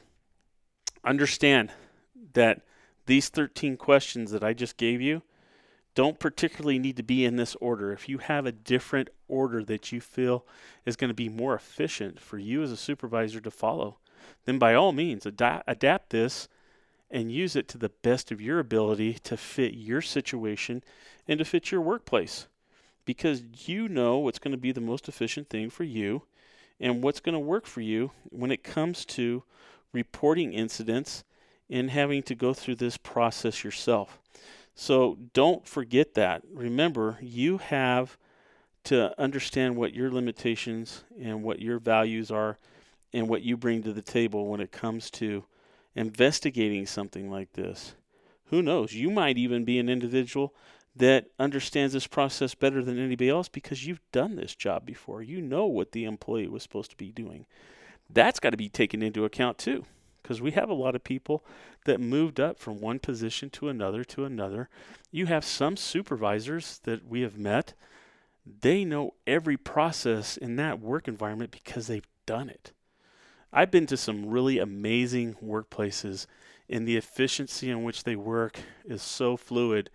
understand 1.05 1.71
that 2.33 2.63
these 3.07 3.29
13 3.29 3.77
questions 3.77 4.33
that 4.33 4.43
I 4.43 4.55
just 4.55 4.77
gave 4.77 5.01
you 5.01 5.23
don't 5.99 6.21
particularly 6.21 6.79
need 6.79 6.97
to 6.97 7.03
be 7.03 7.25
in 7.25 7.35
this 7.35 7.57
order. 7.57 7.93
If 7.93 8.09
you 8.09 8.19
have 8.19 8.47
a 8.47 8.53
different 8.53 9.09
order 9.27 9.65
that 9.65 9.91
you 9.91 10.01
feel 10.01 10.47
is 10.87 10.95
going 10.95 11.09
to 11.09 11.15
be 11.15 11.29
more 11.29 11.57
efficient 11.57 12.21
for 12.21 12.39
you 12.39 12.63
as 12.63 12.71
a 12.71 12.77
supervisor 12.77 13.41
to 13.41 13.51
follow, 13.51 13.99
then 14.45 14.61
by 14.61 14.75
all 14.75 14.93
means 14.93 15.27
ad- 15.27 15.65
adapt 15.67 16.11
this 16.11 16.47
and 17.11 17.33
use 17.33 17.57
it 17.57 17.67
to 17.71 17.79
the 17.79 17.89
best 17.89 18.31
of 18.31 18.41
your 18.41 18.61
ability 18.61 19.15
to 19.25 19.37
fit 19.37 19.75
your 19.75 20.01
situation 20.01 20.85
and 21.27 21.41
to 21.41 21.45
fit 21.45 21.73
your 21.73 21.81
workplace. 21.81 22.47
Because 23.05 23.43
you 23.67 23.89
know 23.89 24.19
what's 24.19 24.39
going 24.39 24.53
to 24.53 24.57
be 24.57 24.71
the 24.71 24.81
most 24.81 25.09
efficient 25.09 25.51
thing 25.51 25.69
for 25.69 25.83
you 25.83 26.23
and 26.79 27.03
what's 27.03 27.19
going 27.19 27.33
to 27.33 27.41
work 27.41 27.67
for 27.67 27.81
you 27.81 28.13
when 28.31 28.53
it 28.53 28.63
comes 28.63 29.05
to 29.05 29.43
reporting 29.93 30.53
incidents 30.53 31.25
and 31.69 31.91
having 31.91 32.23
to 32.23 32.37
go 32.37 32.55
through 32.55 32.77
this 32.77 32.97
process 32.97 33.65
yourself. 33.65 34.21
So 34.81 35.19
don't 35.33 35.67
forget 35.67 36.15
that. 36.15 36.43
Remember, 36.55 37.19
you 37.21 37.59
have 37.59 38.17
to 38.85 39.13
understand 39.21 39.75
what 39.75 39.93
your 39.93 40.09
limitations 40.09 41.03
and 41.21 41.43
what 41.43 41.61
your 41.61 41.81
values 41.81 42.31
are 42.31 42.59
and 43.13 43.29
what 43.29 43.43
you 43.43 43.57
bring 43.57 43.83
to 43.83 43.93
the 43.93 44.03
table 44.03 44.47
when 44.47 44.61
it 44.61 44.71
comes 44.71 45.11
to 45.11 45.45
investigating 45.97 46.87
something 46.87 47.29
like 47.29 47.55
this. 47.55 47.97
Who 48.51 48.63
knows? 48.63 48.95
You 48.95 49.11
might 49.11 49.37
even 49.37 49.65
be 49.65 49.81
an 49.81 49.89
individual 49.89 50.55
that 50.95 51.27
understands 51.41 51.93
this 51.93 52.07
process 52.07 52.55
better 52.55 52.81
than 52.81 53.01
anybody 53.01 53.29
else 53.29 53.49
because 53.49 53.85
you've 53.85 54.13
done 54.13 54.37
this 54.37 54.55
job 54.55 54.87
before. 54.87 55.25
You 55.25 55.43
know 55.43 55.67
what 55.67 55.91
the 55.91 56.05
employee 56.05 56.47
was 56.47 56.63
supposed 56.63 56.93
to 56.93 56.97
be 56.97 57.11
doing. 57.11 57.47
That's 58.09 58.39
got 58.39 58.51
to 58.51 58.57
be 58.57 58.69
taken 58.69 59.03
into 59.03 59.25
account 59.25 59.59
too 59.59 59.87
because 60.29 60.43
we 60.43 60.51
have 60.51 60.69
a 60.69 60.75
lot 60.75 60.95
of 60.95 61.03
people 61.03 61.43
that 61.87 62.03
moved 62.03 62.39
up 62.39 62.59
from 62.59 62.83
one 62.83 62.99
position 62.99 63.49
to 63.49 63.71
another 63.71 64.05
to 64.05 64.27
another. 64.27 64.69
You 65.11 65.25
have 65.25 65.43
some 65.43 65.75
supervisors 65.75 66.81
that 66.85 67.09
we 67.09 67.23
have 67.23 67.39
met, 67.39 67.73
they 68.61 68.85
know 68.85 69.15
every 69.27 69.57
process 69.57 70.37
in 70.37 70.57
that 70.57 70.81
work 70.81 71.09
environment 71.09 71.51
because 71.51 71.87
they've 71.87 72.07
done 72.27 72.51
it. 72.51 72.73
I've 73.55 73.71
been 73.71 73.87
to 73.87 73.97
some 73.97 74.27
really 74.27 74.59
amazing 74.59 75.37
workplaces, 75.43 76.27
and 76.69 76.87
the 76.87 76.99
efficiency 76.99 77.71
in 77.71 77.83
which 77.83 78.05
they 78.05 78.17
work 78.17 78.61
is 78.85 79.01
so 79.01 79.39
fluid 79.39 79.89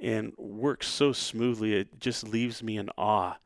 and 0.00 0.32
works 0.38 0.86
so 0.86 1.12
smoothly. 1.12 1.74
It 1.74 2.00
just 2.00 2.26
leaves 2.26 2.62
me 2.62 2.78
in 2.78 2.88
awe 2.96 3.36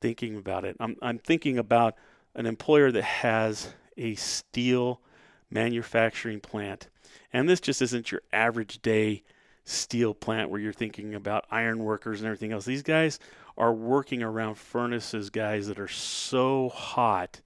thinking 0.00 0.38
about 0.38 0.64
it. 0.64 0.76
I'm, 0.80 0.96
I'm 1.02 1.18
thinking 1.18 1.58
about 1.58 1.96
an 2.34 2.46
employer 2.46 2.90
that 2.92 3.04
has 3.04 3.74
a 3.98 4.14
steel 4.14 5.02
manufacturing 5.50 6.40
plant. 6.40 6.88
And 7.32 7.48
this 7.48 7.60
just 7.60 7.82
isn't 7.82 8.10
your 8.10 8.22
average 8.32 8.80
day 8.82 9.22
steel 9.64 10.14
plant 10.14 10.48
where 10.48 10.60
you're 10.60 10.72
thinking 10.72 11.14
about 11.14 11.46
iron 11.50 11.80
workers 11.80 12.20
and 12.20 12.26
everything 12.26 12.52
else. 12.52 12.64
These 12.64 12.82
guys 12.82 13.18
are 13.58 13.72
working 13.72 14.22
around 14.22 14.56
furnaces, 14.56 15.30
guys, 15.30 15.66
that 15.66 15.78
are 15.78 15.88
so 15.88 16.68
hot 16.68 17.40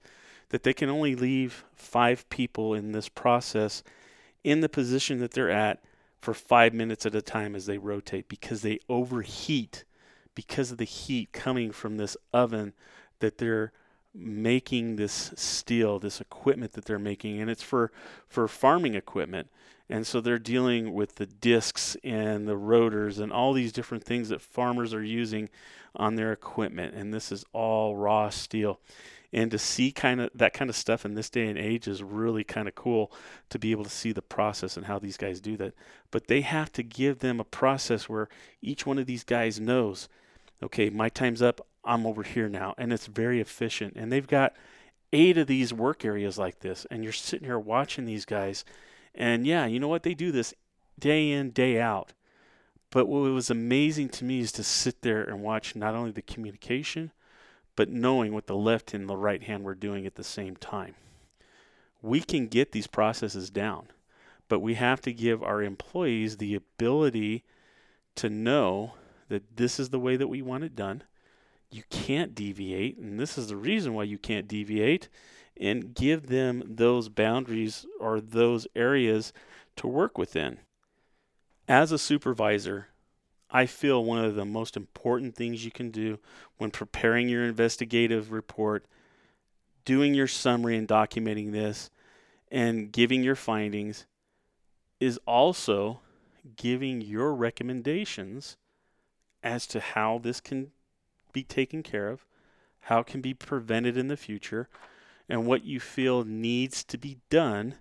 that 0.49 0.63
they 0.63 0.73
can 0.73 0.89
only 0.89 1.15
leave 1.15 1.63
five 1.73 2.29
people 2.29 2.73
in 2.73 2.91
this 2.91 3.09
process 3.09 3.83
in 4.43 4.61
the 4.61 4.69
position 4.69 5.19
that 5.19 5.31
they're 5.31 5.49
at 5.49 5.81
for 6.19 6.33
five 6.33 6.73
minutes 6.73 7.05
at 7.05 7.15
a 7.15 7.21
time 7.21 7.55
as 7.55 7.65
they 7.65 7.77
rotate 7.77 8.27
because 8.27 8.61
they 8.61 8.79
overheat 8.87 9.83
because 10.35 10.71
of 10.71 10.77
the 10.77 10.85
heat 10.85 11.31
coming 11.31 11.71
from 11.71 11.97
this 11.97 12.15
oven 12.33 12.73
that 13.19 13.37
they're 13.37 13.71
making 14.13 14.95
this 14.95 15.31
steel, 15.35 15.99
this 15.99 16.19
equipment 16.19 16.73
that 16.73 16.85
they're 16.85 16.99
making, 16.99 17.39
and 17.39 17.49
it's 17.49 17.63
for 17.63 17.91
for 18.27 18.47
farming 18.47 18.95
equipment. 18.95 19.49
And 19.89 20.07
so 20.07 20.21
they're 20.21 20.39
dealing 20.39 20.93
with 20.93 21.15
the 21.15 21.25
discs 21.25 21.97
and 22.01 22.47
the 22.47 22.55
rotors 22.55 23.19
and 23.19 23.31
all 23.31 23.51
these 23.51 23.73
different 23.73 24.05
things 24.05 24.29
that 24.29 24.41
farmers 24.41 24.93
are 24.93 25.03
using 25.03 25.49
on 25.93 26.15
their 26.15 26.31
equipment. 26.31 26.95
And 26.95 27.13
this 27.13 27.29
is 27.29 27.43
all 27.51 27.97
raw 27.97 28.29
steel. 28.29 28.79
And 29.33 29.51
to 29.51 29.57
see 29.57 29.91
kind 29.91 30.21
of 30.21 30.29
that 30.35 30.53
kind 30.53 30.69
of 30.69 30.75
stuff 30.75 31.05
in 31.05 31.13
this 31.13 31.29
day 31.29 31.47
and 31.47 31.57
age 31.57 31.87
is 31.87 32.03
really 32.03 32.43
kind 32.43 32.67
of 32.67 32.75
cool 32.75 33.11
to 33.49 33.59
be 33.59 33.71
able 33.71 33.83
to 33.83 33.89
see 33.89 34.11
the 34.11 34.21
process 34.21 34.75
and 34.75 34.85
how 34.85 34.99
these 34.99 35.17
guys 35.17 35.39
do 35.39 35.57
that. 35.57 35.73
But 36.09 36.27
they 36.27 36.41
have 36.41 36.71
to 36.73 36.83
give 36.83 37.19
them 37.19 37.39
a 37.39 37.45
process 37.45 38.09
where 38.09 38.29
each 38.61 38.85
one 38.85 38.97
of 38.97 39.05
these 39.05 39.23
guys 39.23 39.59
knows, 39.59 40.09
okay, 40.63 40.89
my 40.89 41.09
time's 41.09 41.41
up. 41.41 41.65
I'm 41.83 42.05
over 42.05 42.23
here 42.23 42.49
now. 42.49 42.75
And 42.77 42.93
it's 42.93 43.07
very 43.07 43.39
efficient. 43.39 43.93
And 43.95 44.11
they've 44.11 44.27
got 44.27 44.53
eight 45.13 45.37
of 45.37 45.47
these 45.47 45.73
work 45.73 46.05
areas 46.05 46.37
like 46.37 46.59
this. 46.59 46.85
And 46.91 47.03
you're 47.03 47.13
sitting 47.13 47.47
here 47.47 47.59
watching 47.59 48.05
these 48.05 48.25
guys. 48.25 48.63
And 49.15 49.45
yeah, 49.45 49.65
you 49.65 49.79
know 49.79 49.87
what? 49.87 50.03
They 50.03 50.13
do 50.13 50.31
this 50.31 50.53
day 50.99 51.31
in, 51.31 51.51
day 51.51 51.79
out. 51.79 52.13
But 52.91 53.07
what 53.07 53.21
was 53.21 53.49
amazing 53.49 54.09
to 54.09 54.25
me 54.25 54.41
is 54.41 54.51
to 54.53 54.63
sit 54.63 55.01
there 55.01 55.23
and 55.23 55.41
watch 55.41 55.75
not 55.75 55.95
only 55.95 56.11
the 56.11 56.21
communication, 56.21 57.11
but 57.75 57.89
knowing 57.89 58.33
what 58.33 58.47
the 58.47 58.55
left 58.55 58.93
and 58.93 59.07
the 59.07 59.15
right 59.15 59.43
hand 59.43 59.63
were 59.63 59.75
doing 59.75 60.05
at 60.05 60.15
the 60.15 60.23
same 60.23 60.55
time. 60.57 60.95
We 62.01 62.19
can 62.19 62.47
get 62.47 62.73
these 62.73 62.87
processes 62.87 63.49
down, 63.49 63.87
but 64.49 64.59
we 64.59 64.73
have 64.73 65.01
to 65.01 65.13
give 65.13 65.41
our 65.41 65.63
employees 65.63 66.37
the 66.37 66.53
ability 66.55 67.43
to 68.15 68.29
know 68.29 68.93
that 69.31 69.57
this 69.57 69.79
is 69.79 69.89
the 69.89 69.99
way 69.99 70.15
that 70.15 70.27
we 70.27 70.41
want 70.41 70.63
it 70.63 70.75
done 70.75 71.03
you 71.71 71.83
can't 71.89 72.35
deviate, 72.35 72.97
and 72.97 73.19
this 73.19 73.37
is 73.37 73.47
the 73.47 73.55
reason 73.55 73.93
why 73.93 74.03
you 74.03 74.17
can't 74.17 74.47
deviate, 74.47 75.07
and 75.57 75.95
give 75.95 76.27
them 76.27 76.63
those 76.67 77.07
boundaries 77.07 77.85
or 77.99 78.19
those 78.19 78.67
areas 78.75 79.31
to 79.77 79.87
work 79.87 80.17
within. 80.17 80.59
As 81.67 81.91
a 81.91 81.97
supervisor, 81.97 82.87
I 83.49 83.65
feel 83.65 84.03
one 84.03 84.23
of 84.23 84.35
the 84.35 84.45
most 84.45 84.75
important 84.75 85.35
things 85.35 85.63
you 85.63 85.71
can 85.71 85.91
do 85.91 86.19
when 86.57 86.71
preparing 86.71 87.29
your 87.29 87.45
investigative 87.45 88.31
report, 88.31 88.85
doing 89.85 90.13
your 90.13 90.27
summary 90.27 90.75
and 90.75 90.87
documenting 90.87 91.53
this, 91.53 91.89
and 92.51 92.91
giving 92.91 93.23
your 93.23 93.35
findings 93.35 94.05
is 94.99 95.19
also 95.25 96.01
giving 96.57 96.99
your 97.01 97.33
recommendations 97.33 98.57
as 99.43 99.67
to 99.67 99.79
how 99.79 100.19
this 100.19 100.39
can 100.39 100.71
be 101.33 101.43
taken 101.43 101.83
care 101.83 102.09
of, 102.09 102.25
how 102.81 102.99
it 102.99 103.07
can 103.07 103.21
be 103.21 103.33
prevented 103.33 103.97
in 103.97 104.07
the 104.07 104.17
future, 104.17 104.69
and 105.29 105.45
what 105.45 105.63
you 105.63 105.79
feel 105.79 106.23
needs 106.23 106.83
to 106.83 106.97
be 106.97 107.17
done 107.29 107.75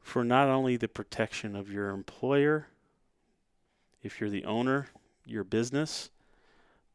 for 0.00 0.24
not 0.24 0.48
only 0.48 0.76
the 0.76 0.88
protection 0.88 1.56
of 1.56 1.70
your 1.70 1.90
employer, 1.90 2.68
if 4.02 4.20
you're 4.20 4.30
the 4.30 4.44
owner, 4.44 4.86
your 5.26 5.44
business, 5.44 6.10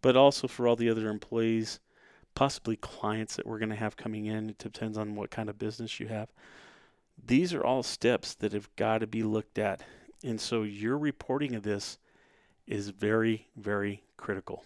but 0.01 0.15
also 0.15 0.47
for 0.47 0.67
all 0.67 0.75
the 0.75 0.89
other 0.89 1.09
employees, 1.09 1.79
possibly 2.35 2.75
clients 2.75 3.35
that 3.35 3.47
we're 3.47 3.59
going 3.59 3.69
to 3.69 3.75
have 3.75 3.97
coming 3.97 4.25
in. 4.25 4.49
It 4.49 4.57
depends 4.57 4.97
on 4.97 5.15
what 5.15 5.31
kind 5.31 5.49
of 5.49 5.57
business 5.57 5.99
you 5.99 6.07
have. 6.07 6.29
These 7.25 7.53
are 7.53 7.63
all 7.63 7.81
steps 7.81 8.35
that 8.35 8.53
have 8.53 8.73
got 8.75 8.99
to 8.99 9.07
be 9.07 9.23
looked 9.23 9.57
at. 9.57 9.81
And 10.23 10.39
so 10.39 10.63
your 10.63 10.97
reporting 10.97 11.55
of 11.55 11.63
this 11.63 11.97
is 12.67 12.89
very, 12.89 13.47
very 13.55 14.03
critical. 14.17 14.63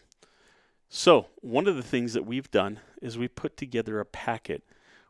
So, 0.90 1.28
one 1.40 1.68
of 1.68 1.76
the 1.76 1.84
things 1.84 2.14
that 2.14 2.26
we've 2.26 2.52
done 2.52 2.80
is 3.02 3.18
we 3.18 3.28
put 3.28 3.56
together 3.56 4.00
a 4.00 4.06
packet 4.06 4.64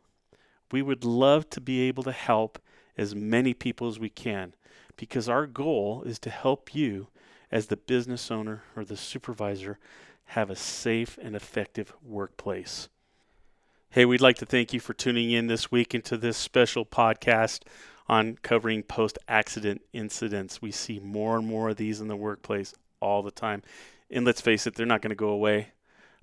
We 0.72 0.82
would 0.82 1.04
love 1.04 1.50
to 1.52 1.62
be 1.62 1.82
able 1.82 2.04
to 2.04 2.12
help 2.12 2.60
as 2.98 3.16
many 3.16 3.54
people 3.54 3.88
as 3.88 4.00
we 4.00 4.10
can 4.10 4.54
because 4.96 5.28
our 5.28 5.48
goal 5.48 6.04
is 6.06 6.20
to 6.20 6.30
help 6.30 6.76
you 6.76 7.08
as 7.52 7.68
the 7.68 7.78
business 7.78 8.30
owner 8.30 8.64
or 8.76 8.86
the 8.86 8.98
supervisor 8.98 9.80
have 10.26 10.50
a 10.50 10.56
safe 10.56 11.18
and 11.22 11.36
effective 11.36 11.94
workplace. 12.04 12.90
Hey, 13.90 14.06
we'd 14.06 14.22
like 14.22 14.38
to 14.38 14.46
thank 14.46 14.72
you 14.72 14.80
for 14.80 14.94
tuning 14.94 15.32
in 15.32 15.48
this 15.48 15.72
week 15.72 15.96
into 15.96 16.16
this 16.16 16.38
special 16.38 16.86
podcast 16.86 17.62
on 18.08 18.38
covering 18.44 18.84
post 18.84 19.18
accident 19.28 19.82
incidents. 19.94 20.62
We 20.62 20.72
see 20.72 21.00
more 21.00 21.38
and 21.38 21.48
more 21.48 21.70
of 21.70 21.78
these 21.78 22.00
in 22.00 22.08
the 22.08 22.16
workplace 22.16 22.74
all 23.00 23.24
the 23.24 23.32
time. 23.32 23.64
And 24.12 24.26
let's 24.26 24.42
face 24.42 24.68
it, 24.68 24.76
they're 24.76 24.86
not 24.86 25.02
going 25.02 25.10
to 25.10 25.16
go 25.16 25.30
away. 25.30 25.70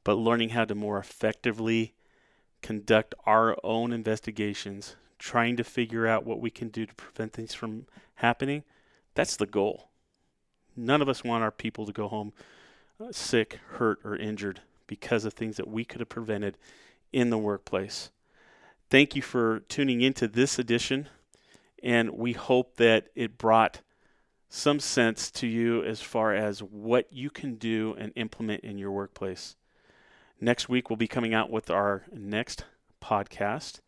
But 0.05 0.15
learning 0.15 0.51
how 0.51 0.65
to 0.65 0.77
more 0.77 0.99
effectively 0.99 1.95
conduct 2.63 3.15
our 3.25 3.57
own 3.65 3.93
investigations, 3.93 4.95
trying 5.19 5.57
to 5.57 5.65
figure 5.65 6.07
out 6.07 6.25
what 6.25 6.41
we 6.41 6.51
can 6.51 6.69
do 6.69 6.87
to 6.87 6.95
prevent 6.95 7.33
things 7.33 7.55
from 7.55 7.87
happening, 8.17 8.63
that's 9.15 9.37
the 9.37 9.47
goal. 9.47 9.89
None 10.77 11.03
of 11.03 11.09
us 11.09 11.25
want 11.25 11.43
our 11.43 11.51
people 11.51 11.87
to 11.87 11.93
go 11.93 12.09
home 12.09 12.33
uh, 13.01 13.13
sick, 13.13 13.59
hurt, 13.73 13.99
or 14.05 14.17
injured 14.17 14.61
because 14.87 15.25
of 15.25 15.33
things 15.33 15.57
that 15.57 15.69
we 15.69 15.85
could 15.85 16.01
have 16.01 16.09
prevented 16.09 16.57
in 17.13 17.31
the 17.31 17.39
workplace. 17.39 18.11
Thank 18.89 19.17
you 19.17 19.23
for 19.23 19.61
tuning 19.61 20.01
into 20.01 20.29
this 20.29 20.59
edition 20.59 21.09
and 21.83 22.11
we 22.11 22.33
hope 22.33 22.77
that 22.77 23.07
it 23.15 23.39
brought 23.39 23.81
some 24.49 24.81
sense 24.81 25.31
to 25.31 25.47
you 25.47 25.83
as 25.85 26.01
far 26.01 26.35
as 26.35 26.63
what 26.63 27.07
you 27.13 27.31
can 27.31 27.57
do 27.57 27.95
and 27.99 28.13
implement 28.17 28.65
in 28.65 28.79
your 28.79 28.91
workplace. 28.91 29.57
Next 30.41 30.69
week, 30.69 30.89
we'll 30.89 30.97
be 30.97 31.09
coming 31.09 31.35
out 31.35 31.51
with 31.51 31.71
our 31.71 32.05
next 32.13 32.65
podcast, 33.03 33.81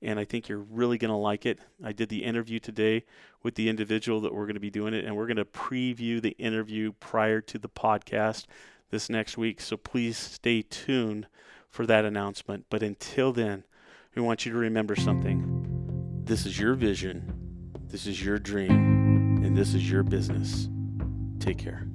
and 0.00 0.18
I 0.18 0.24
think 0.24 0.48
you're 0.48 0.58
really 0.58 0.98
going 0.98 1.10
to 1.10 1.16
like 1.16 1.44
it. 1.44 1.58
I 1.82 1.92
did 1.92 2.08
the 2.08 2.24
interview 2.24 2.58
today 2.58 3.04
with 3.42 3.54
the 3.54 3.68
individual 3.68 4.20
that 4.20 4.34
we're 4.34 4.46
going 4.46 4.54
to 4.54 4.60
be 4.60 4.70
doing 4.70 4.94
it, 4.94 5.04
and 5.04 5.16
we're 5.16 5.26
going 5.26 5.36
to 5.36 5.44
preview 5.44 6.20
the 6.20 6.36
interview 6.38 6.92
prior 7.00 7.40
to 7.42 7.58
the 7.58 7.68
podcast 7.68 8.46
this 8.90 9.08
next 9.08 9.38
week. 9.38 9.60
So 9.60 9.76
please 9.76 10.16
stay 10.16 10.62
tuned 10.62 11.26
for 11.68 11.86
that 11.86 12.04
announcement. 12.04 12.66
But 12.70 12.82
until 12.82 13.32
then, 13.32 13.64
we 14.14 14.22
want 14.22 14.46
you 14.46 14.52
to 14.52 14.58
remember 14.58 14.96
something. 14.96 16.22
This 16.24 16.46
is 16.46 16.58
your 16.58 16.74
vision, 16.74 17.72
this 17.88 18.06
is 18.06 18.24
your 18.24 18.38
dream, 18.38 19.42
and 19.44 19.56
this 19.56 19.74
is 19.74 19.90
your 19.90 20.02
business. 20.02 20.68
Take 21.38 21.58
care. 21.58 21.86